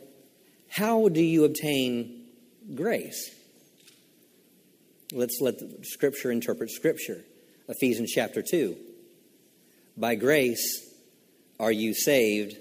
[0.70, 2.26] how do you obtain
[2.76, 3.34] grace?
[5.14, 7.24] Let's let Scripture interpret Scripture.
[7.68, 8.76] Ephesians chapter 2.
[9.96, 10.86] By grace
[11.60, 12.56] are you saved.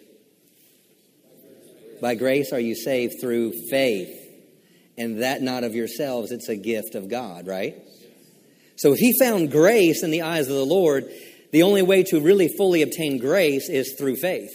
[2.00, 4.22] By grace are you saved through faith.
[4.98, 7.76] And that not of yourselves, it's a gift of God, right?
[8.76, 11.10] So if he found grace in the eyes of the Lord,
[11.52, 14.50] the only way to really fully obtain grace is through faith.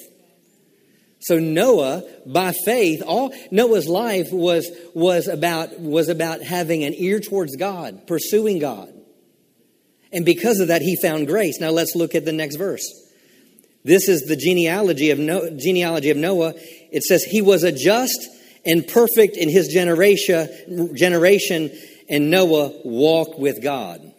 [1.22, 7.20] So Noah, by faith, all Noah's life was, was, about, was about having an ear
[7.20, 8.92] towards God, pursuing God.
[10.12, 11.60] And because of that, he found grace.
[11.60, 12.84] Now let's look at the next verse.
[13.84, 16.54] This is the genealogy of, Noah, genealogy of Noah.
[16.56, 18.28] It says, He was a just
[18.66, 21.72] and perfect in his generation, generation,
[22.10, 24.11] and Noah walked with God.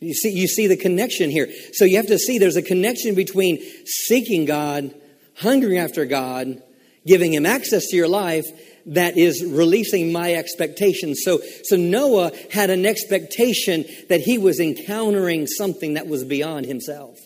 [0.00, 1.48] You see, you see the connection here.
[1.74, 4.94] So you have to see there's a connection between seeking God,
[5.36, 6.62] hungering after God,
[7.06, 8.46] giving Him access to your life,
[8.86, 11.20] that is releasing my expectations.
[11.22, 17.18] So, so Noah had an expectation that he was encountering something that was beyond himself.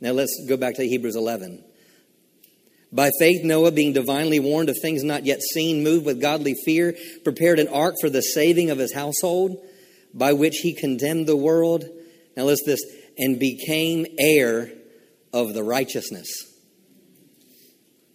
[0.00, 1.64] Now let's go back to Hebrews 11.
[2.92, 6.96] By faith, Noah, being divinely warned of things not yet seen, moved with godly fear,
[7.24, 9.56] prepared an ark for the saving of his household
[10.16, 11.84] by which he condemned the world.
[12.36, 12.80] Now listen this,
[13.18, 14.72] and became heir
[15.32, 16.28] of the righteousness.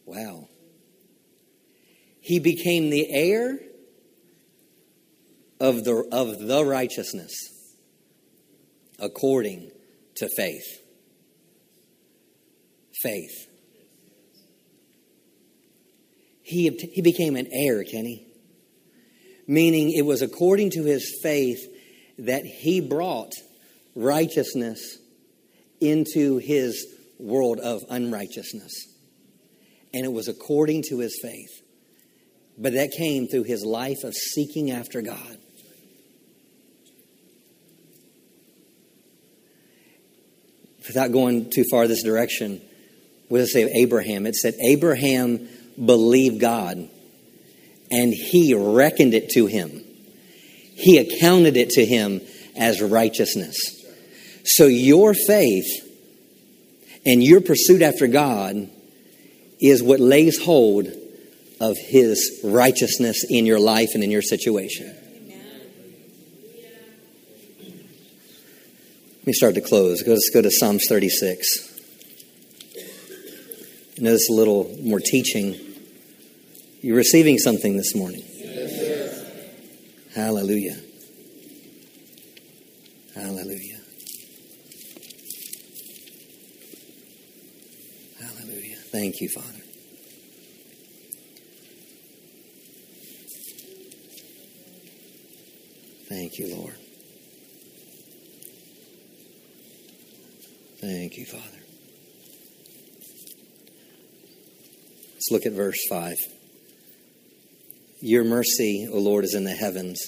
[0.05, 0.49] Wow.
[2.19, 3.59] He became the heir
[5.59, 7.31] of the, of the righteousness
[8.99, 9.71] according
[10.15, 10.81] to faith.
[13.01, 13.47] Faith.
[16.41, 18.27] He, he became an heir, Kenny.
[19.47, 21.70] Meaning it was according to his faith
[22.19, 23.31] that he brought
[23.95, 24.97] righteousness
[25.79, 26.85] into his
[27.19, 28.87] world of unrighteousness.
[29.93, 31.61] And it was according to his faith.
[32.57, 35.37] But that came through his life of seeking after God.
[40.87, 42.61] Without going too far this direction,
[43.29, 44.25] it say of Abraham?
[44.25, 45.47] It said, Abraham
[45.83, 46.89] believed God,
[47.89, 49.80] and he reckoned it to him
[50.81, 52.21] he accounted it to him
[52.55, 53.57] as righteousness.
[54.43, 55.67] So your faith
[57.05, 58.69] and your pursuit after God
[59.59, 60.87] is what lays hold
[61.59, 64.97] of his righteousness in your life and in your situation.
[69.19, 70.03] Let me start to close.
[70.05, 71.69] Let's go to Psalms 36.
[73.97, 75.59] I know this a little more teaching.
[76.81, 78.23] You're receiving something this morning.
[80.13, 80.77] Hallelujah.
[83.15, 83.79] Hallelujah.
[88.19, 88.75] Hallelujah.
[88.91, 89.61] Thank you, Father.
[96.09, 96.75] Thank you, Lord.
[100.81, 101.61] Thank you, Father.
[105.13, 106.17] Let's look at verse 5.
[108.01, 110.01] Your mercy, O Lord, is in the heavens.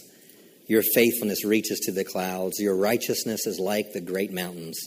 [0.68, 2.60] Your faithfulness reaches to the clouds.
[2.60, 4.80] Your righteousness is like the great mountains.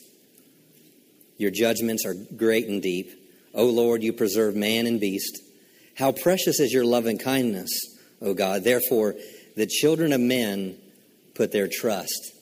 [1.39, 3.11] Your judgments are great and deep.
[3.55, 5.39] O Lord, you preserve man and beast.
[5.97, 7.71] How precious is your loving kindness,
[8.21, 8.65] O God.
[8.65, 9.15] Therefore,
[9.57, 10.77] the children of men
[11.35, 12.33] put their trust,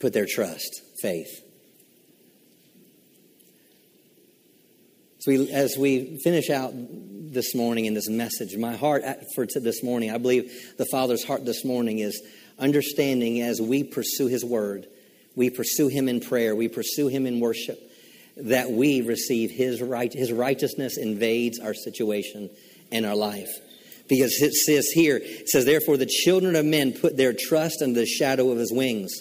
[0.00, 1.42] put their trust, faith.
[5.20, 9.04] So we, as we finish out this morning in this message, my heart
[9.34, 12.22] for this morning, I believe the Father's heart this morning is
[12.58, 14.86] understanding as we pursue His Word,
[15.36, 17.78] we pursue Him in prayer, we pursue Him in worship,
[18.38, 22.48] that we receive His right, His righteousness invades our situation
[22.90, 23.50] and our life.
[24.08, 28.00] Because it says here, it says, therefore the children of men put their trust under
[28.00, 29.12] the shadow of His wings.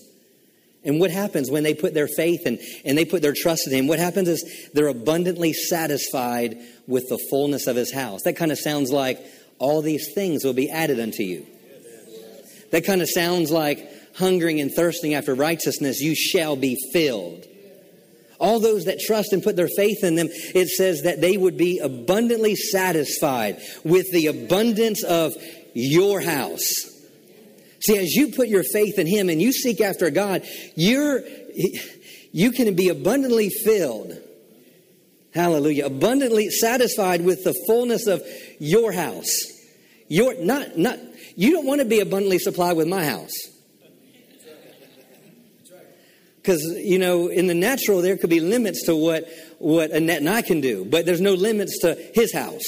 [0.85, 3.73] And what happens when they put their faith and, and they put their trust in
[3.73, 3.87] Him?
[3.87, 6.57] What happens is they're abundantly satisfied
[6.87, 8.21] with the fullness of His house.
[8.23, 9.19] That kind of sounds like
[9.59, 11.45] all these things will be added unto you.
[12.71, 17.45] That kind of sounds like hungering and thirsting after righteousness, you shall be filled.
[18.39, 21.57] All those that trust and put their faith in them, it says that they would
[21.57, 25.33] be abundantly satisfied with the abundance of
[25.73, 26.98] your house.
[27.81, 30.43] See, as you put your faith in Him and you seek after God,
[30.75, 31.21] you're,
[32.31, 34.17] you can be abundantly filled.
[35.33, 35.85] Hallelujah.
[35.85, 38.21] Abundantly satisfied with the fullness of
[38.59, 39.29] your house.
[40.07, 40.97] Your, not, not,
[41.35, 43.31] you don't want to be abundantly supplied with my house.
[46.37, 49.27] Because, you know, in the natural, there could be limits to what,
[49.59, 52.63] what Annette and I can do, but there's no limits to his house.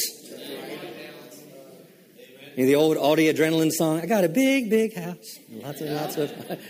[2.57, 5.39] Know, the old Audio Adrenaline song, I got a big, big house.
[5.49, 6.59] Lots and lots of.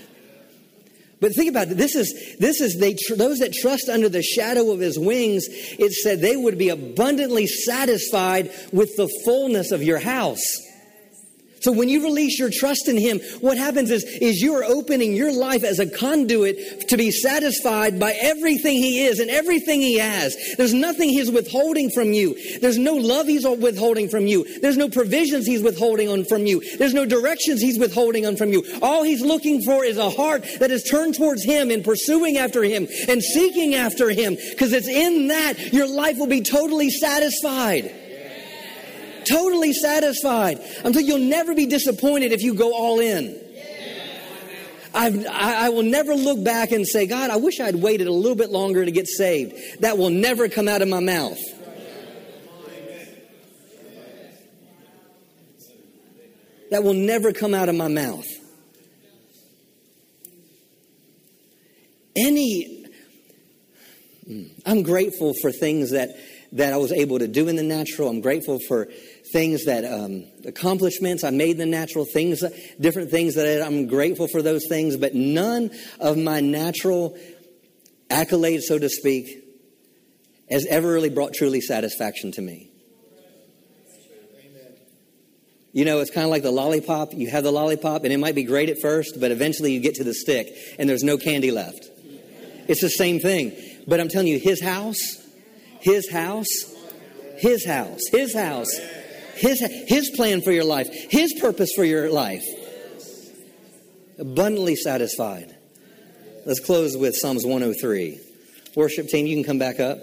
[1.22, 1.78] But think about it.
[1.78, 5.94] This is, this is they, those that trust under the shadow of his wings, it
[5.94, 10.42] said they would be abundantly satisfied with the fullness of your house.
[11.62, 15.32] So when you release your trust in Him, what happens is, is you're opening your
[15.32, 20.36] life as a conduit to be satisfied by everything He is and everything He has.
[20.58, 22.36] There's nothing He's withholding from you.
[22.60, 24.60] There's no love He's withholding from you.
[24.62, 26.62] There's no provisions He's withholding on from you.
[26.78, 28.64] There's no directions He's withholding on from you.
[28.82, 32.64] All He's looking for is a heart that is turned towards Him and pursuing after
[32.64, 34.36] Him and seeking after Him.
[34.50, 38.01] Because it's in that your life will be totally satisfied
[39.26, 40.60] totally satisfied.
[40.84, 43.40] You, you'll never be disappointed if you go all in.
[44.94, 48.36] I, I will never look back and say, God, I wish I'd waited a little
[48.36, 49.54] bit longer to get saved.
[49.80, 51.40] That will never come out of my mouth.
[56.72, 58.26] That will never come out of my mouth.
[62.16, 62.86] Any,
[64.26, 66.10] hmm, I'm grateful for things that,
[66.54, 68.10] that I was able to do in the natural.
[68.10, 68.88] I'm grateful for
[69.32, 72.44] things that um, accomplishments I made in the natural things,
[72.80, 77.18] different things that I, I'm grateful for those things, but none of my natural
[78.10, 79.46] accolades, so to speak,
[80.50, 82.72] has ever really brought truly satisfaction to me.
[85.74, 87.14] You know, it's kind of like the lollipop.
[87.14, 89.96] You have the lollipop, and it might be great at first, but eventually you get
[89.96, 91.88] to the stick, and there's no candy left.
[92.68, 93.56] It's the same thing.
[93.88, 94.98] But I'm telling you, his house,
[95.82, 96.48] his house,
[97.38, 98.70] his house, his house
[99.42, 102.44] his, his plan for your life, His purpose for your life.
[104.20, 105.56] Abundantly satisfied.
[106.46, 108.20] Let's close with Psalms 103.
[108.76, 109.98] Worship team, you can come back up.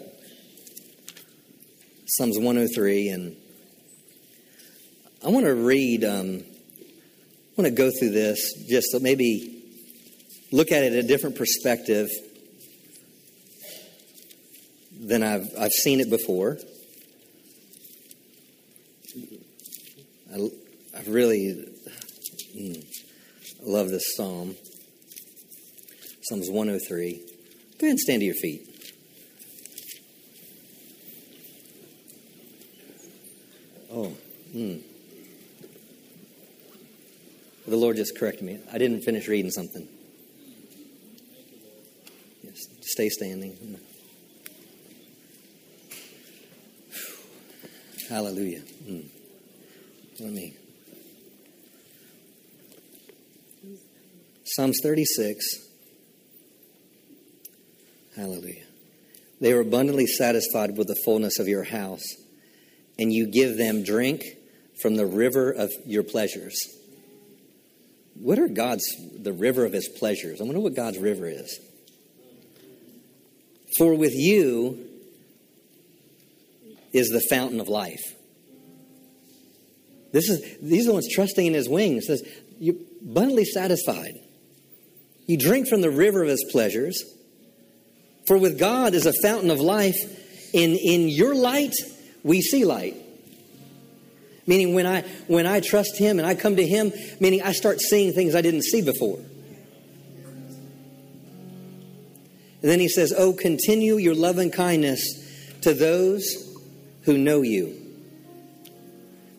[2.07, 3.37] Psalms 103, and
[5.25, 9.63] I want to read, um, I want to go through this just to maybe
[10.51, 12.09] look at it a different perspective
[15.09, 16.59] than I've, I've seen it before.
[20.33, 20.51] I,
[20.97, 21.67] I really
[22.55, 22.85] mm,
[23.63, 24.55] love this psalm.
[26.23, 27.13] Psalms 103.
[27.15, 28.67] Go ahead and stand to your feet.
[33.91, 34.13] Oh,
[34.55, 34.83] mm.
[37.67, 38.59] The Lord just corrected me.
[38.71, 39.89] I didn't finish reading something.
[42.43, 43.79] Yes, stay standing.
[48.09, 48.63] Hallelujah.
[48.87, 49.05] Mm.
[50.21, 50.57] Let me.
[54.45, 55.45] Psalms 36.
[58.17, 58.65] Hallelujah.
[59.41, 62.05] They are abundantly satisfied with the fullness of your house,
[62.99, 64.25] and you give them drink
[64.81, 66.59] from the river of your pleasures.
[68.15, 68.85] What are God's,
[69.17, 70.41] the river of his pleasures?
[70.41, 71.61] I wonder what God's river is.
[73.77, 74.88] For with you
[76.99, 78.03] is the fountain of life.
[80.13, 82.07] This is these are the ones trusting in his wings.
[82.07, 82.23] Says,
[82.59, 84.15] You're abundantly satisfied.
[85.27, 87.03] You drink from the river of his pleasures.
[88.27, 89.97] For with God is a fountain of life.
[90.55, 91.75] In, in your light,
[92.23, 92.97] we see light.
[94.47, 97.81] Meaning when I when I trust him and I come to him, meaning I start
[97.81, 99.19] seeing things I didn't see before.
[102.61, 105.01] And then he says, Oh, continue your love and kindness
[105.61, 106.48] to those
[107.09, 107.75] who know you.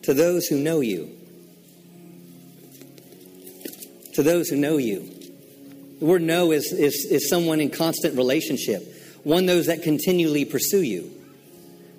[0.02, 1.08] To those who know you.
[4.14, 5.08] To those who know you.
[6.00, 8.82] The word know is, is, is someone in constant relationship,
[9.22, 11.12] one those that continually pursue you.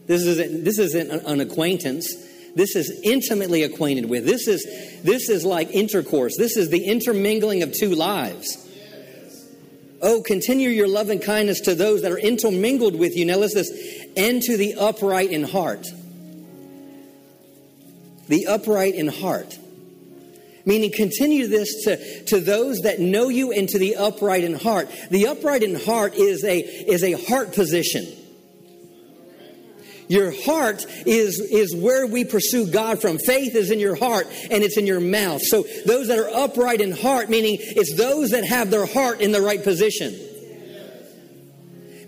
[0.07, 2.05] This isn't, this isn't an acquaintance.
[2.53, 4.26] This is intimately acquainted with.
[4.26, 4.65] This is,
[5.03, 6.36] this is like intercourse.
[6.38, 8.69] This is the intermingling of two lives.
[10.02, 13.26] Oh, continue your love and kindness to those that are intermingled with you.
[13.26, 15.86] Now, listen to this, and to the upright in heart.
[18.28, 19.58] The upright in heart.
[20.66, 24.89] Meaning, continue this to, to those that know you and to the upright in heart.
[25.10, 28.06] The upright in heart is a, is a heart position.
[30.12, 33.18] Your heart is, is where we pursue God from.
[33.18, 35.39] Faith is in your heart and it's in your mouth.
[35.41, 39.32] So those that are upright in heart, meaning it's those that have their heart in
[39.32, 40.14] the right position.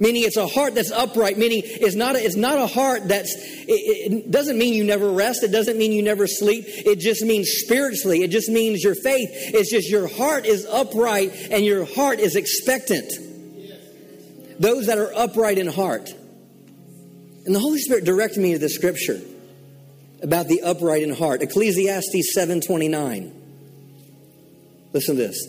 [0.01, 3.34] Meaning it's a heart that's upright, meaning it's not a, it's not a heart that's,
[3.38, 5.41] it, it doesn't mean you never rest.
[5.41, 6.66] It doesn't mean you never sleep.
[6.68, 8.22] It just means spiritually.
[8.22, 9.30] It just means your faith.
[9.32, 13.14] It's just your heart is upright and your heart is expectant.
[14.60, 16.10] Those that are upright in heart.
[17.46, 19.20] And the Holy Spirit directed me to the scripture
[20.22, 21.41] about the upright in heart.
[21.41, 23.32] Ecclesiastes 7:29.
[24.94, 25.48] Listen to this.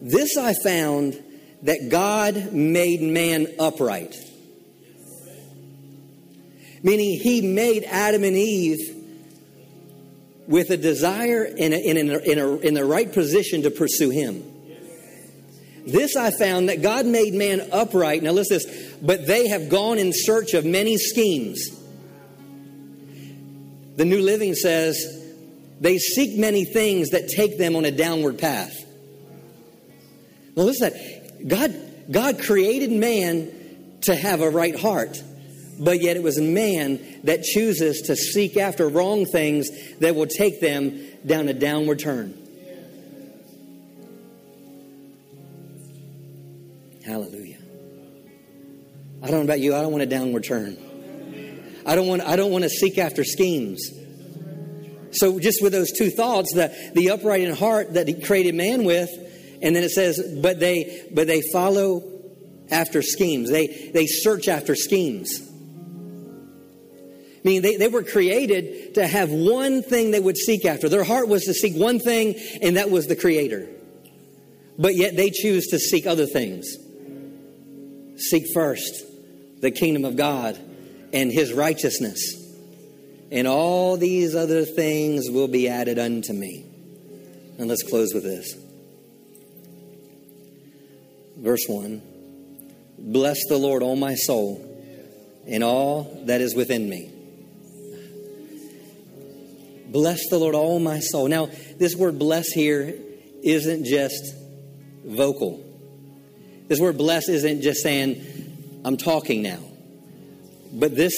[0.00, 1.22] This I found
[1.62, 4.16] that God made man upright.
[6.82, 8.94] Meaning he made Adam and Eve
[10.46, 14.10] with a desire in, a, in, a, in, a, in the right position to pursue
[14.10, 14.42] him.
[15.88, 18.22] This I found that God made man upright.
[18.22, 18.96] Now listen this.
[19.00, 21.70] But they have gone in search of many schemes.
[23.96, 24.96] The New Living says
[25.80, 28.76] they seek many things that take them on a downward path.
[30.54, 31.48] Well, listen that.
[31.48, 31.74] God,
[32.10, 35.22] God created man to have a right heart,
[35.80, 39.68] but yet it was man that chooses to seek after wrong things
[40.00, 42.37] that will take them down a downward turn.
[47.08, 47.56] Hallelujah.
[49.22, 50.76] I don't know about you, I don't want a downward turn.
[51.86, 53.90] I don't want, I don't want to seek after schemes.
[55.12, 58.84] So, just with those two thoughts, the, the upright in heart that he created man
[58.84, 59.08] with,
[59.62, 62.02] and then it says, but they, but they follow
[62.70, 63.50] after schemes.
[63.50, 65.40] They, they search after schemes.
[67.42, 70.90] Meaning they, they were created to have one thing they would seek after.
[70.90, 73.66] Their heart was to seek one thing, and that was the Creator.
[74.78, 76.76] But yet they choose to seek other things.
[78.18, 79.04] Seek first
[79.60, 80.58] the kingdom of God
[81.12, 82.34] and his righteousness.
[83.30, 86.64] And all these other things will be added unto me.
[87.58, 88.54] And let's close with this.
[91.36, 92.02] Verse 1
[92.98, 94.64] Bless the Lord, O my soul,
[95.46, 97.12] and all that is within me.
[99.88, 101.28] Bless the Lord, all my soul.
[101.28, 101.46] Now,
[101.78, 102.94] this word bless here
[103.42, 104.34] isn't just
[105.04, 105.64] vocal.
[106.68, 109.60] This word bless isn't just saying, I'm talking now.
[110.72, 111.14] But this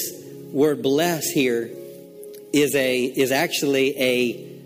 [0.53, 1.71] word bless here
[2.53, 4.61] is a is actually a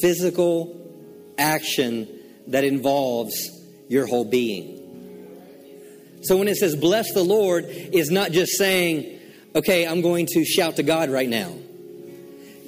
[0.00, 0.78] physical
[1.38, 2.08] action
[2.48, 3.34] that involves
[3.88, 4.78] your whole being.
[6.24, 9.18] So when it says bless the Lord is not just saying,
[9.54, 11.50] okay, I'm going to shout to God right now.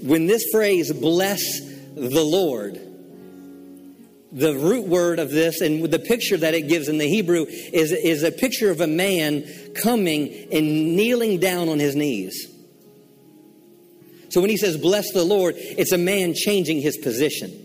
[0.03, 1.42] When this phrase bless
[1.95, 2.80] the Lord
[4.35, 7.93] the root word of this and the picture that it gives in the Hebrew is,
[7.93, 9.45] is a picture of a man
[9.80, 12.49] coming and kneeling down on his knees.
[14.30, 17.61] So when he says, bless the Lord, it's a man changing his position.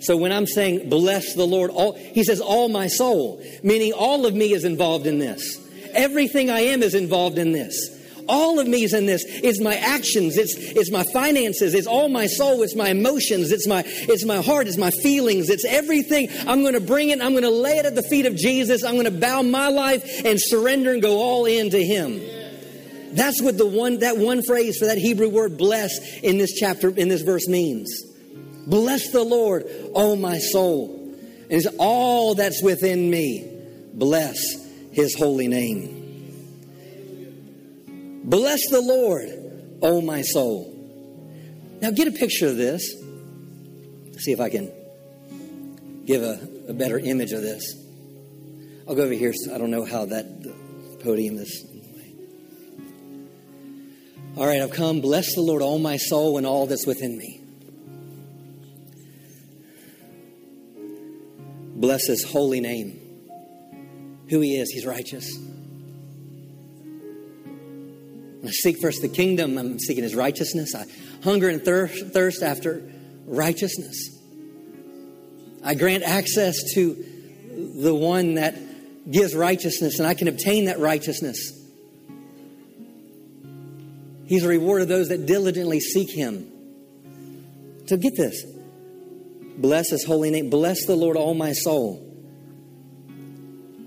[0.00, 4.26] So when I'm saying, bless the Lord, all, he says, all my soul, meaning all
[4.26, 5.58] of me is involved in this.
[5.94, 7.97] Everything I am is involved in this.
[8.28, 9.24] All of me is in this.
[9.26, 10.36] It's my actions.
[10.36, 11.74] It's, it's my finances.
[11.74, 12.62] It's all my soul.
[12.62, 13.50] It's my emotions.
[13.50, 14.66] It's my, it's my heart.
[14.66, 15.48] It's my feelings.
[15.48, 16.28] It's everything.
[16.46, 17.22] I'm going to bring it.
[17.22, 18.84] I'm going to lay it at the feet of Jesus.
[18.84, 22.20] I'm going to bow my life and surrender and go all in to Him.
[23.12, 26.90] That's what the one, that one phrase for that Hebrew word bless in this chapter,
[26.90, 27.88] in this verse means.
[28.66, 29.64] Bless the Lord,
[29.94, 30.94] oh my soul.
[30.94, 33.50] And it's all that's within me.
[33.94, 34.38] Bless
[34.92, 35.97] His holy name.
[38.24, 39.28] Bless the Lord,
[39.82, 40.74] O my soul.
[41.80, 42.82] Now get a picture of this.
[44.18, 44.72] See if I can
[46.04, 47.62] give a, a better image of this.
[48.88, 49.32] I'll go over here.
[49.34, 50.26] So I don't know how that
[51.02, 51.64] podium is.
[54.36, 55.00] All right, I've come.
[55.00, 57.40] Bless the Lord, all my soul, and all that's within me.
[61.74, 63.00] Bless his holy name.
[64.30, 65.28] Who he is, he's righteous.
[68.44, 69.58] I seek first the kingdom.
[69.58, 70.74] I'm seeking his righteousness.
[70.74, 70.86] I
[71.22, 72.82] hunger and thirst, thirst after
[73.26, 74.16] righteousness.
[75.64, 77.04] I grant access to
[77.82, 78.56] the one that
[79.10, 81.52] gives righteousness, and I can obtain that righteousness.
[84.26, 86.50] He's a reward of those that diligently seek him.
[87.86, 88.44] So get this.
[89.56, 90.50] Bless his holy name.
[90.50, 92.04] Bless the Lord, all my soul.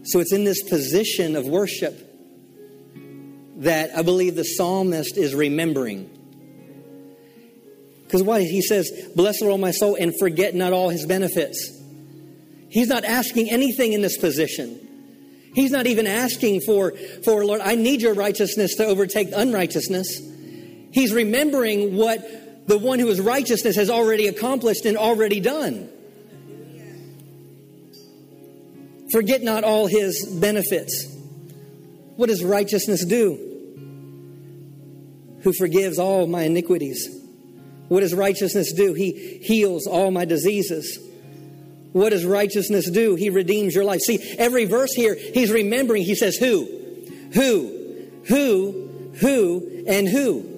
[0.04, 2.11] So it's in this position of worship
[3.62, 6.09] that I believe the psalmist is remembering.
[8.03, 8.41] Because why?
[8.41, 11.80] He says, Bless the Lord, my soul, and forget not all his benefits.
[12.70, 14.88] He's not asking anything in this position.
[15.53, 16.93] He's not even asking for,
[17.24, 20.07] for Lord, I need your righteousness to overtake unrighteousness.
[20.91, 25.89] He's remembering what the one who is righteousness has already accomplished and already done.
[29.12, 31.05] Forget not all his benefits.
[32.16, 33.51] What does righteousness do?
[35.44, 37.22] Who forgives all my iniquities
[37.92, 38.94] what does righteousness do?
[38.94, 40.98] He heals all my diseases.
[41.92, 43.16] What does righteousness do?
[43.16, 44.00] He redeems your life.
[44.00, 46.70] See, every verse here, he's remembering, he says, Who?
[47.34, 48.08] Who?
[48.30, 49.12] Who?
[49.20, 49.84] Who?
[49.86, 50.51] And who?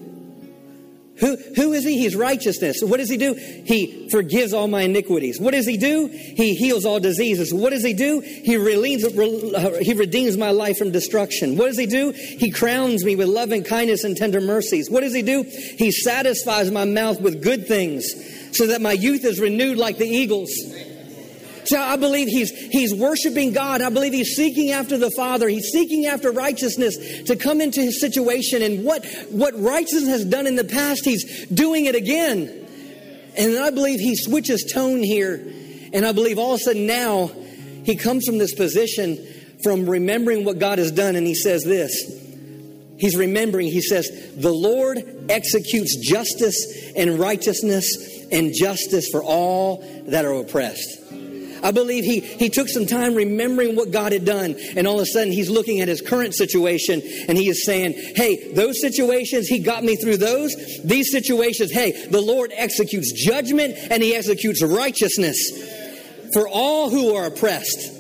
[1.20, 2.00] Who, who is he?
[2.00, 2.82] He's righteousness.
[2.82, 3.34] What does he do?
[3.36, 5.40] He forgives all my iniquities.
[5.40, 6.08] What does he do?
[6.08, 7.54] He heals all diseases.
[7.54, 8.22] What does he do?
[8.22, 11.56] He, relieves, uh, he redeems my life from destruction.
[11.56, 12.12] What does he do?
[12.12, 14.90] He crowns me with loving kindness and tender mercies.
[14.90, 15.44] What does he do?
[15.44, 18.06] He satisfies my mouth with good things
[18.58, 20.52] so that my youth is renewed like the eagles.
[21.66, 23.82] So I believe he's, he's worshiping God.
[23.82, 25.48] I believe he's seeking after the Father.
[25.48, 28.62] He's seeking after righteousness to come into his situation.
[28.62, 32.68] And what, what righteousness has done in the past, he's doing it again.
[33.38, 35.36] And I believe he switches tone here.
[35.94, 37.32] And I believe all of a sudden now
[37.84, 39.26] he comes from this position
[39.64, 41.16] from remembering what God has done.
[41.16, 42.22] And he says this.
[42.98, 47.86] He's remembering, he says, The Lord executes justice and righteousness
[48.32, 51.03] and justice for all that are oppressed.
[51.64, 54.56] I believe he, he took some time remembering what God had done.
[54.76, 57.94] And all of a sudden, he's looking at his current situation and he is saying,
[58.16, 60.54] Hey, those situations, he got me through those.
[60.84, 65.38] These situations, hey, the Lord executes judgment and he executes righteousness
[66.34, 67.92] for all who are oppressed.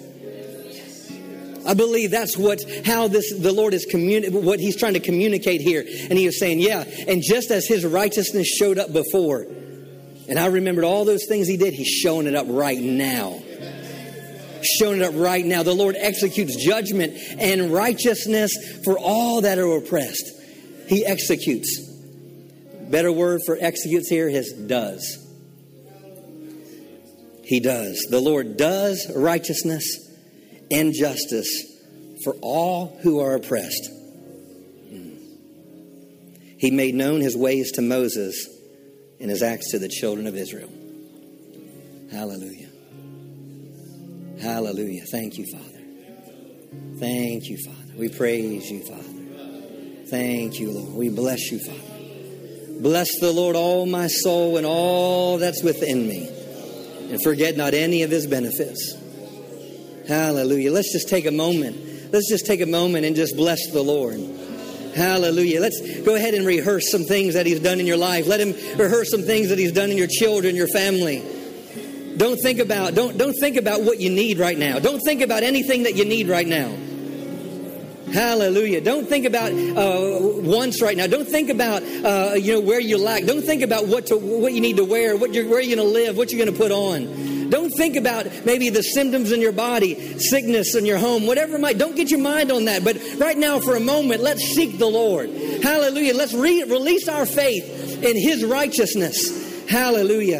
[1.65, 5.61] I believe that's what how this the Lord is communi- what He's trying to communicate
[5.61, 6.83] here, and He is saying, yeah.
[7.07, 9.47] And just as His righteousness showed up before,
[10.27, 13.41] and I remembered all those things He did, He's showing it up right now
[14.65, 15.63] showing it up right now.
[15.63, 18.51] The Lord executes judgment and righteousness
[18.83, 20.29] for all that are oppressed.
[20.87, 21.89] He executes.
[22.89, 25.19] Better word for executes here is does.
[27.43, 28.05] He does.
[28.09, 29.85] The Lord does righteousness
[30.71, 31.49] and justice
[32.23, 33.89] for all who are oppressed.
[34.89, 35.15] Hmm.
[36.57, 38.47] He made known his ways to Moses
[39.19, 40.71] and his acts to the children of Israel.
[42.11, 42.62] Hallelujah.
[44.43, 45.05] Hallelujah.
[45.05, 45.79] Thank you, Father.
[46.99, 47.93] Thank you, Father.
[47.95, 50.05] We praise you, Father.
[50.07, 50.93] Thank you, Lord.
[50.93, 52.81] We bless you, Father.
[52.81, 56.27] Bless the Lord, all my soul, and all that's within me.
[57.09, 58.97] And forget not any of his benefits.
[60.09, 60.73] Hallelujah.
[60.73, 62.11] Let's just take a moment.
[62.11, 64.19] Let's just take a moment and just bless the Lord.
[64.93, 65.61] Hallelujah.
[65.61, 68.27] Let's go ahead and rehearse some things that he's done in your life.
[68.27, 71.23] Let him rehearse some things that he's done in your children, your family.
[72.17, 74.79] Don't think about don't don't think about what you need right now.
[74.79, 76.75] Don't think about anything that you need right now.
[78.13, 78.79] Hallelujah.
[78.79, 80.41] Don't think about uh,
[80.81, 81.07] right now.
[81.07, 83.25] Don't think about uh, you know where you lack.
[83.25, 85.87] Don't think about what to what you need to wear, what you're, where you're going
[85.87, 87.49] to live, what you're going to put on.
[87.49, 91.61] Don't think about maybe the symptoms in your body, sickness in your home, whatever it
[91.61, 91.77] might.
[91.77, 92.83] Don't get your mind on that.
[92.83, 95.29] But right now, for a moment, let's seek the Lord.
[95.29, 96.13] Hallelujah.
[96.13, 99.67] Let's re- release our faith in His righteousness.
[99.67, 100.39] Hallelujah.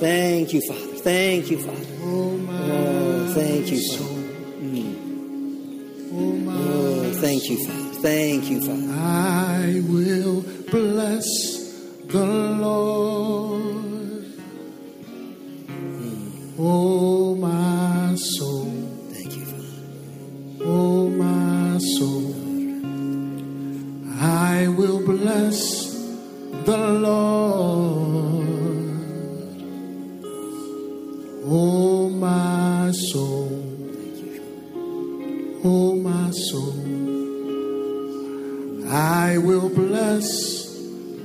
[0.00, 0.96] Thank you, Father.
[0.98, 1.86] Thank you, Father.
[2.02, 4.12] Oh, thank you, Father.
[4.60, 4.94] Mm.
[6.12, 7.94] Oh, thank you, Father.
[8.02, 8.92] Thank you, Father.
[8.92, 11.26] I will bless
[12.06, 13.62] the Lord.
[16.58, 18.70] Oh, my soul.
[19.12, 19.82] Thank you, Father.
[20.64, 22.34] Oh, my soul.
[24.20, 25.94] I will bless
[26.64, 28.35] the Lord.
[31.48, 33.62] Oh, my soul.
[35.62, 36.74] Oh, my soul.
[38.90, 40.74] I will bless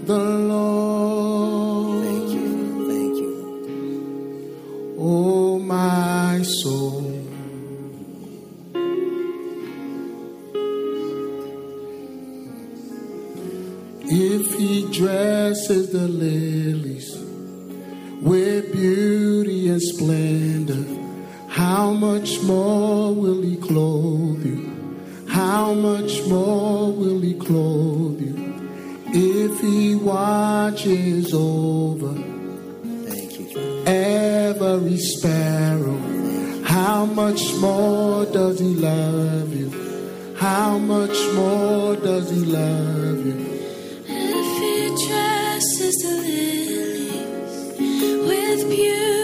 [0.06, 2.06] the Lord.
[2.06, 2.88] Thank you.
[2.88, 4.96] Thank you.
[5.00, 7.02] Oh, my soul.
[14.04, 17.21] If he dresses the lilies
[18.22, 20.86] with beauty and splendor,
[21.50, 24.68] how much more will he clothe you?
[25.28, 28.36] How much more will he clothe you?
[29.14, 32.14] If he watches over
[33.10, 33.84] Thank you, Father.
[33.88, 35.98] every sparrow.
[36.64, 40.36] How much more does he love you?
[40.38, 43.51] How much more does he love you?
[48.72, 49.21] With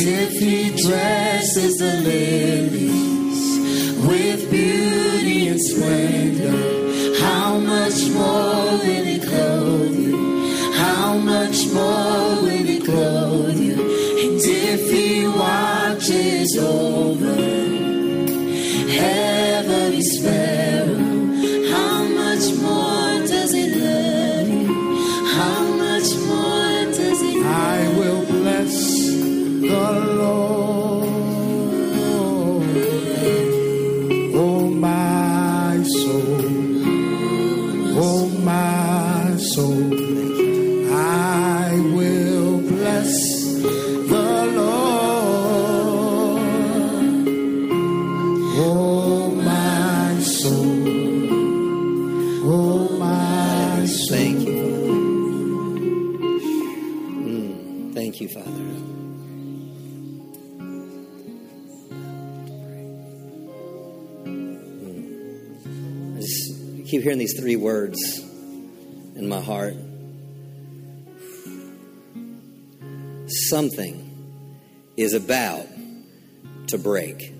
[0.00, 3.42] If he dresses the lilies
[4.06, 10.72] with beauty and splendor, how much more will he clothe you?
[10.74, 12.07] How much more
[67.08, 68.18] hearing these three words
[69.16, 69.72] in my heart.
[73.48, 75.66] Something is about
[76.66, 77.32] to break.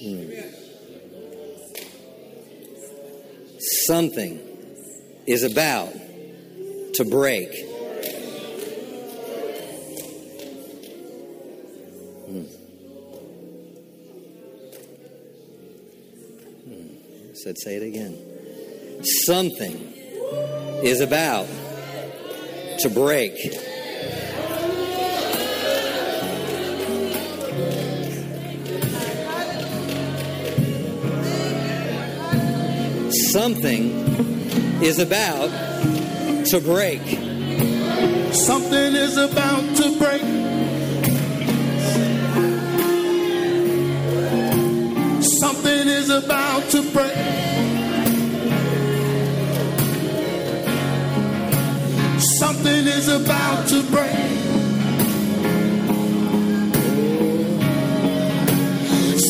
[0.00, 0.30] Hmm.
[3.84, 4.40] Something
[5.26, 5.92] is about
[6.94, 7.65] to break.
[17.46, 19.04] Said, say it again.
[19.24, 19.92] Something
[20.82, 21.46] is about
[22.80, 23.38] to break.
[33.30, 33.92] Something
[34.82, 35.50] is about
[36.46, 37.00] to break.
[38.34, 40.22] Something is about to break.
[45.22, 45.75] Something
[46.08, 47.16] is about to break.
[52.38, 54.10] Something is about to break.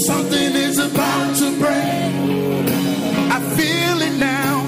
[0.07, 2.13] Something is about to break.
[3.37, 4.61] I feel it now.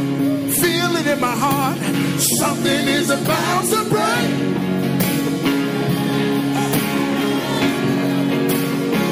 [0.63, 1.79] Feel it in my heart.
[2.21, 4.31] Something is about to break.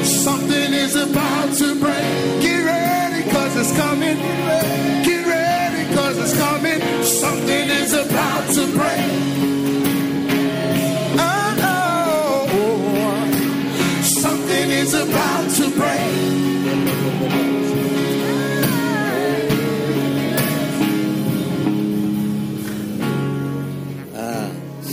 [0.03, 2.16] Something is about to break.
[3.77, 4.17] Coming.
[5.05, 6.81] Get ready, cause it's coming.
[7.03, 9.05] Something is about to break.
[14.03, 17.17] Something is about to break.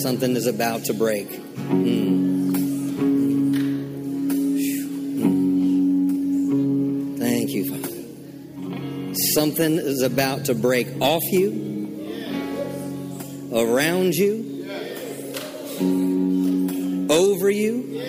[0.03, 1.29] Something is about to break.
[1.31, 2.04] Mm.
[9.35, 11.51] Something is about to break off you,
[13.53, 14.67] around you,
[17.11, 18.01] over you,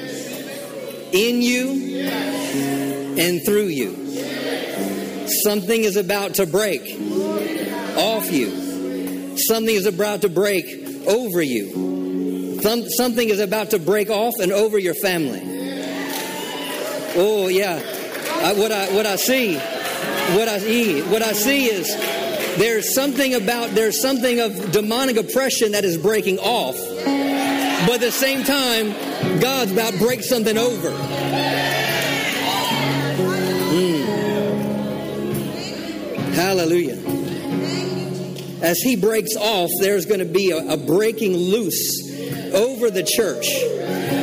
[1.11, 2.01] in you,
[3.17, 5.27] and through you.
[5.43, 6.81] Something is about to break
[7.97, 9.37] off you.
[9.47, 10.65] Something is about to break
[11.07, 12.59] over you.
[12.61, 15.41] Some, something is about to break off and over your family.
[17.17, 17.81] Oh yeah,
[18.43, 19.57] I, what I what I see,
[20.33, 21.87] what I see, what I see is
[22.57, 28.11] there's something about there's something of demonic oppression that is breaking off, but at the
[28.11, 28.91] same time,
[29.39, 30.89] God's about to break something over.
[33.71, 34.05] Mm.
[36.33, 37.15] Hallelujah
[38.65, 42.01] as he breaks off, there's going to be a, a, breaking loose
[42.51, 43.47] over the church,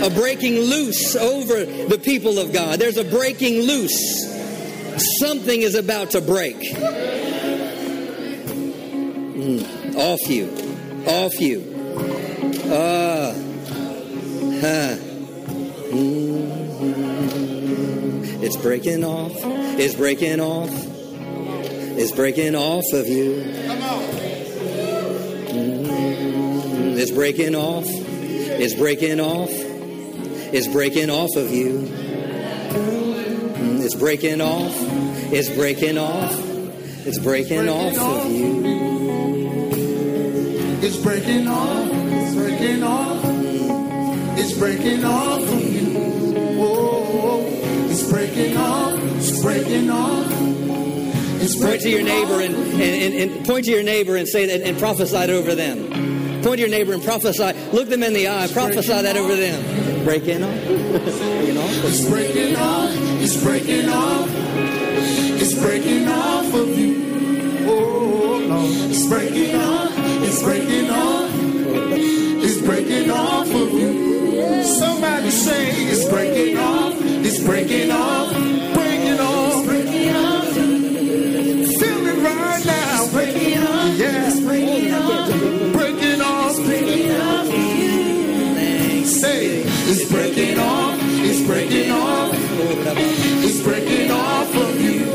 [0.04, 2.80] a breaking loose over the people of God.
[2.80, 4.41] There's a breaking loose.
[4.98, 6.56] Something is about to break.
[9.36, 9.96] Mm.
[9.96, 10.48] Off you.
[11.06, 11.62] Off you.
[12.66, 13.32] Ah.
[14.60, 14.96] Huh.
[15.90, 16.62] Mm-hmm.
[18.44, 19.32] It's breaking off.
[19.34, 20.70] It's breaking off.
[20.70, 23.42] It's breaking off of you.
[23.70, 24.02] On.
[26.98, 27.84] It's breaking off.
[27.86, 29.50] It's breaking off.
[29.50, 32.01] It's breaking off of you.
[34.02, 34.74] Breaking off.
[35.32, 36.34] It's breaking off.
[37.06, 38.64] It's breaking off of you.
[40.82, 41.88] It's breaking off.
[41.88, 43.24] It's breaking off.
[44.40, 46.00] It's breaking off of you.
[46.58, 47.46] Whoa.
[47.90, 48.98] It's breaking off.
[48.98, 50.26] It's breaking off.
[51.40, 54.46] It's Point to your neighbor and, and, and, and point to your neighbor and say
[54.46, 56.42] that and prophesy it over them.
[56.42, 57.52] Point to your neighbor and prophesy.
[57.70, 58.48] Look them in the eye.
[58.52, 59.81] Prophesy that over them.
[60.04, 60.66] Breaking off.
[60.66, 61.84] breaking off.
[61.84, 62.90] It's breaking off.
[63.22, 64.28] It's breaking off.
[65.40, 67.66] It's breaking off of you.
[67.66, 68.62] Oh, no.
[68.90, 69.92] It's breaking off.
[70.22, 71.30] It's breaking off.
[72.44, 74.64] It's breaking off of you.
[74.64, 76.94] Somebody say it's breaking off.
[77.00, 77.42] It's.
[77.44, 78.71] Breaking off.
[91.72, 92.34] Breaking off.
[93.44, 95.06] It's breaking off of you.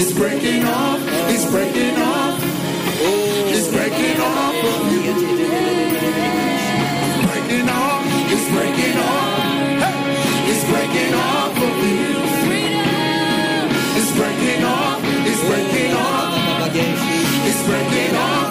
[0.00, 1.00] It's breaking off.
[1.28, 2.40] It's breaking off.
[3.52, 5.12] It's breaking off of you.
[7.28, 8.02] Breaking off.
[8.32, 9.40] It's breaking off.
[10.48, 12.08] It's breaking off of you.
[13.98, 15.02] It's breaking off.
[15.28, 16.32] It's breaking off.
[17.44, 18.41] It's breaking off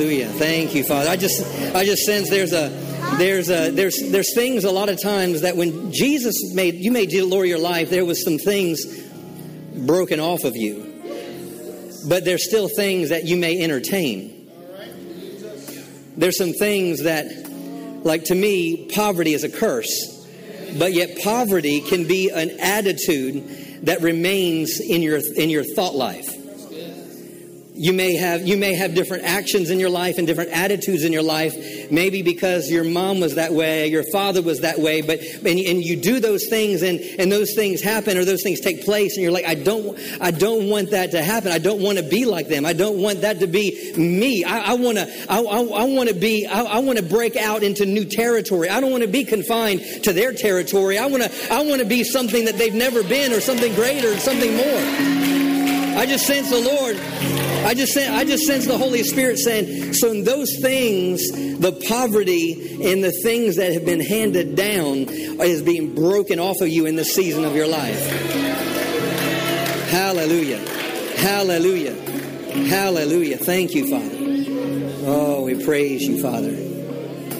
[0.00, 0.28] Hallelujah.
[0.28, 1.10] Thank you, Father.
[1.10, 1.42] I just
[1.74, 2.70] I just sense there's a
[3.18, 7.12] there's a there's there's things a lot of times that when Jesus made you made
[7.12, 8.82] Lord your life, there was some things
[9.76, 10.86] broken off of you.
[12.08, 14.50] But there's still things that you may entertain.
[16.16, 17.26] There's some things that
[18.02, 20.26] like to me poverty is a curse.
[20.78, 26.39] But yet poverty can be an attitude that remains in your in your thought life.
[27.80, 31.12] You may have you may have different actions in your life and different attitudes in
[31.12, 31.54] your life
[31.90, 35.82] maybe because your mom was that way your father was that way but and, and
[35.82, 39.22] you do those things and and those things happen or those things take place and
[39.22, 41.52] you're like i don't i don't want that to happen.
[41.52, 42.64] I don't want to be like them.
[42.66, 44.44] I don't want that to be me.
[44.44, 47.62] I want to i, I, I want to be i, I want to break out
[47.62, 48.68] into new territory.
[48.68, 50.98] I don't want to be confined to their territory.
[50.98, 54.12] I want to i want to be something that they've never been or something greater
[54.12, 55.98] or something more.
[55.98, 57.49] I just sense the Lord.
[57.64, 61.72] I just sense, I just sense the Holy Spirit saying, so in those things, the
[61.88, 65.08] poverty and the things that have been handed down
[65.40, 68.00] is being broken off of you in this season of your life.
[69.90, 70.58] Hallelujah.
[71.16, 71.94] Hallelujah.
[72.68, 73.36] Hallelujah.
[73.38, 74.16] Thank you, Father.
[75.06, 76.54] Oh, we praise you, Father.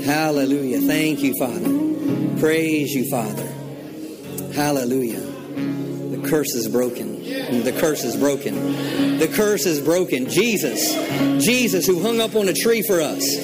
[0.05, 0.81] Hallelujah.
[0.81, 2.41] Thank you, Father.
[2.41, 3.47] Praise you, Father.
[4.55, 5.30] Hallelujah.
[6.21, 7.23] The curse is broken.
[7.23, 9.19] The curse is broken.
[9.19, 10.29] The curse is broken.
[10.29, 10.95] Jesus,
[11.45, 13.37] Jesus who hung up on a tree for us.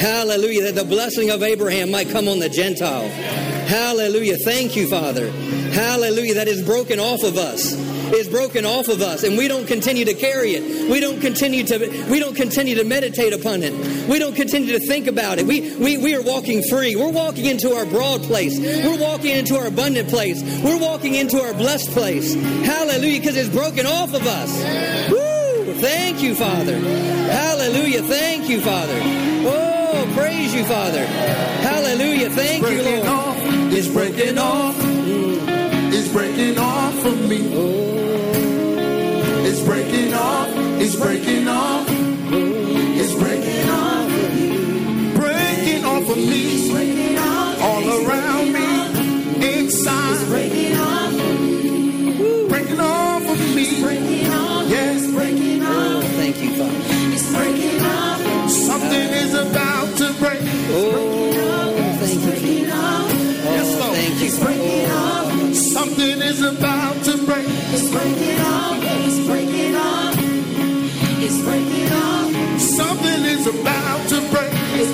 [0.00, 0.64] Hallelujah.
[0.64, 3.08] That the blessing of Abraham might come on the Gentile.
[3.08, 4.36] Hallelujah.
[4.44, 5.30] Thank you, Father.
[5.30, 6.34] Hallelujah.
[6.34, 7.74] That is broken off of us
[8.14, 10.90] is broken off of us and we don't continue to carry it.
[10.90, 11.78] We don't continue to
[12.10, 13.72] we don't continue to meditate upon it.
[14.08, 15.46] We don't continue to think about it.
[15.46, 16.96] We we, we are walking free.
[16.96, 18.58] We're walking into our broad place.
[18.58, 20.42] We're walking into our abundant place.
[20.62, 22.34] We're walking into our blessed place.
[22.34, 25.10] Hallelujah, because it's broken off of us.
[25.10, 25.74] Woo!
[25.74, 26.78] Thank you, Father.
[26.78, 28.02] Hallelujah.
[28.02, 29.00] Thank you, Father.
[29.02, 31.06] Oh, praise you, Father.
[31.06, 32.30] Hallelujah.
[32.30, 33.06] Thank you, Lord.
[33.06, 33.36] Off.
[33.72, 34.76] It's breaking off.
[34.78, 37.50] It's breaking off of me.
[37.54, 37.99] Oh.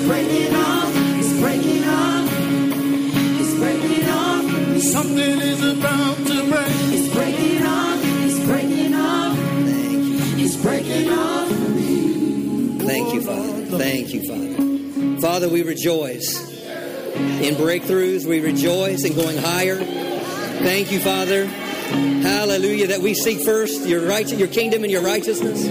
[0.07, 0.91] Breaking off.
[1.19, 2.29] It's breaking off.
[3.41, 4.81] It's breaking off.
[4.81, 6.77] Something is about to break.
[6.95, 7.99] It's breaking off.
[8.03, 9.35] It's breaking off.
[10.39, 11.49] It's breaking off.
[12.87, 13.77] Thank you, Father.
[13.77, 15.19] Thank you, Father.
[15.19, 18.25] Father, we rejoice in breakthroughs.
[18.25, 19.75] We rejoice in going higher.
[19.75, 21.45] Thank you, Father.
[21.45, 22.87] Hallelujah.
[22.87, 25.65] That we seek first your right, your kingdom and your righteousness.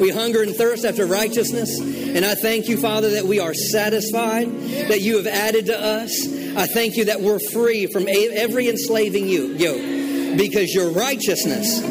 [0.00, 1.95] We hunger and thirst after righteousness.
[2.16, 4.46] And I thank you, Father, that we are satisfied,
[4.88, 6.10] that you have added to us.
[6.56, 11.82] I thank you that we're free from every enslaving yoke because your righteousness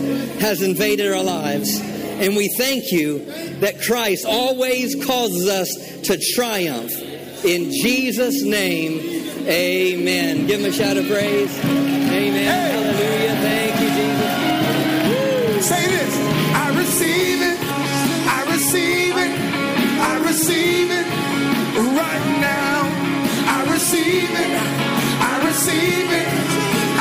[0.41, 1.79] has invaded our lives.
[1.79, 3.19] And we thank you
[3.59, 5.69] that Christ always causes us
[6.07, 6.91] to triumph.
[7.45, 8.99] In Jesus' name,
[9.47, 10.47] amen.
[10.47, 11.55] Give him a shout of praise.
[11.59, 12.45] Amen.
[12.45, 13.14] Hallelujah.
[21.95, 22.77] right now.
[23.55, 24.51] I receive it.
[25.31, 26.27] I receive it.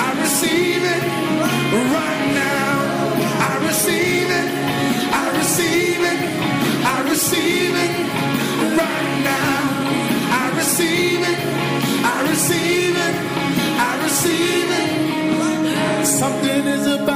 [0.07, 1.03] I receive it
[1.99, 2.73] right now.
[3.51, 4.49] I receive it.
[5.23, 6.21] I receive it.
[6.95, 7.93] I receive it
[8.83, 9.59] right now.
[10.41, 11.41] I receive it.
[12.15, 13.15] I receive it.
[13.89, 16.07] I receive it.
[16.07, 17.14] Something is about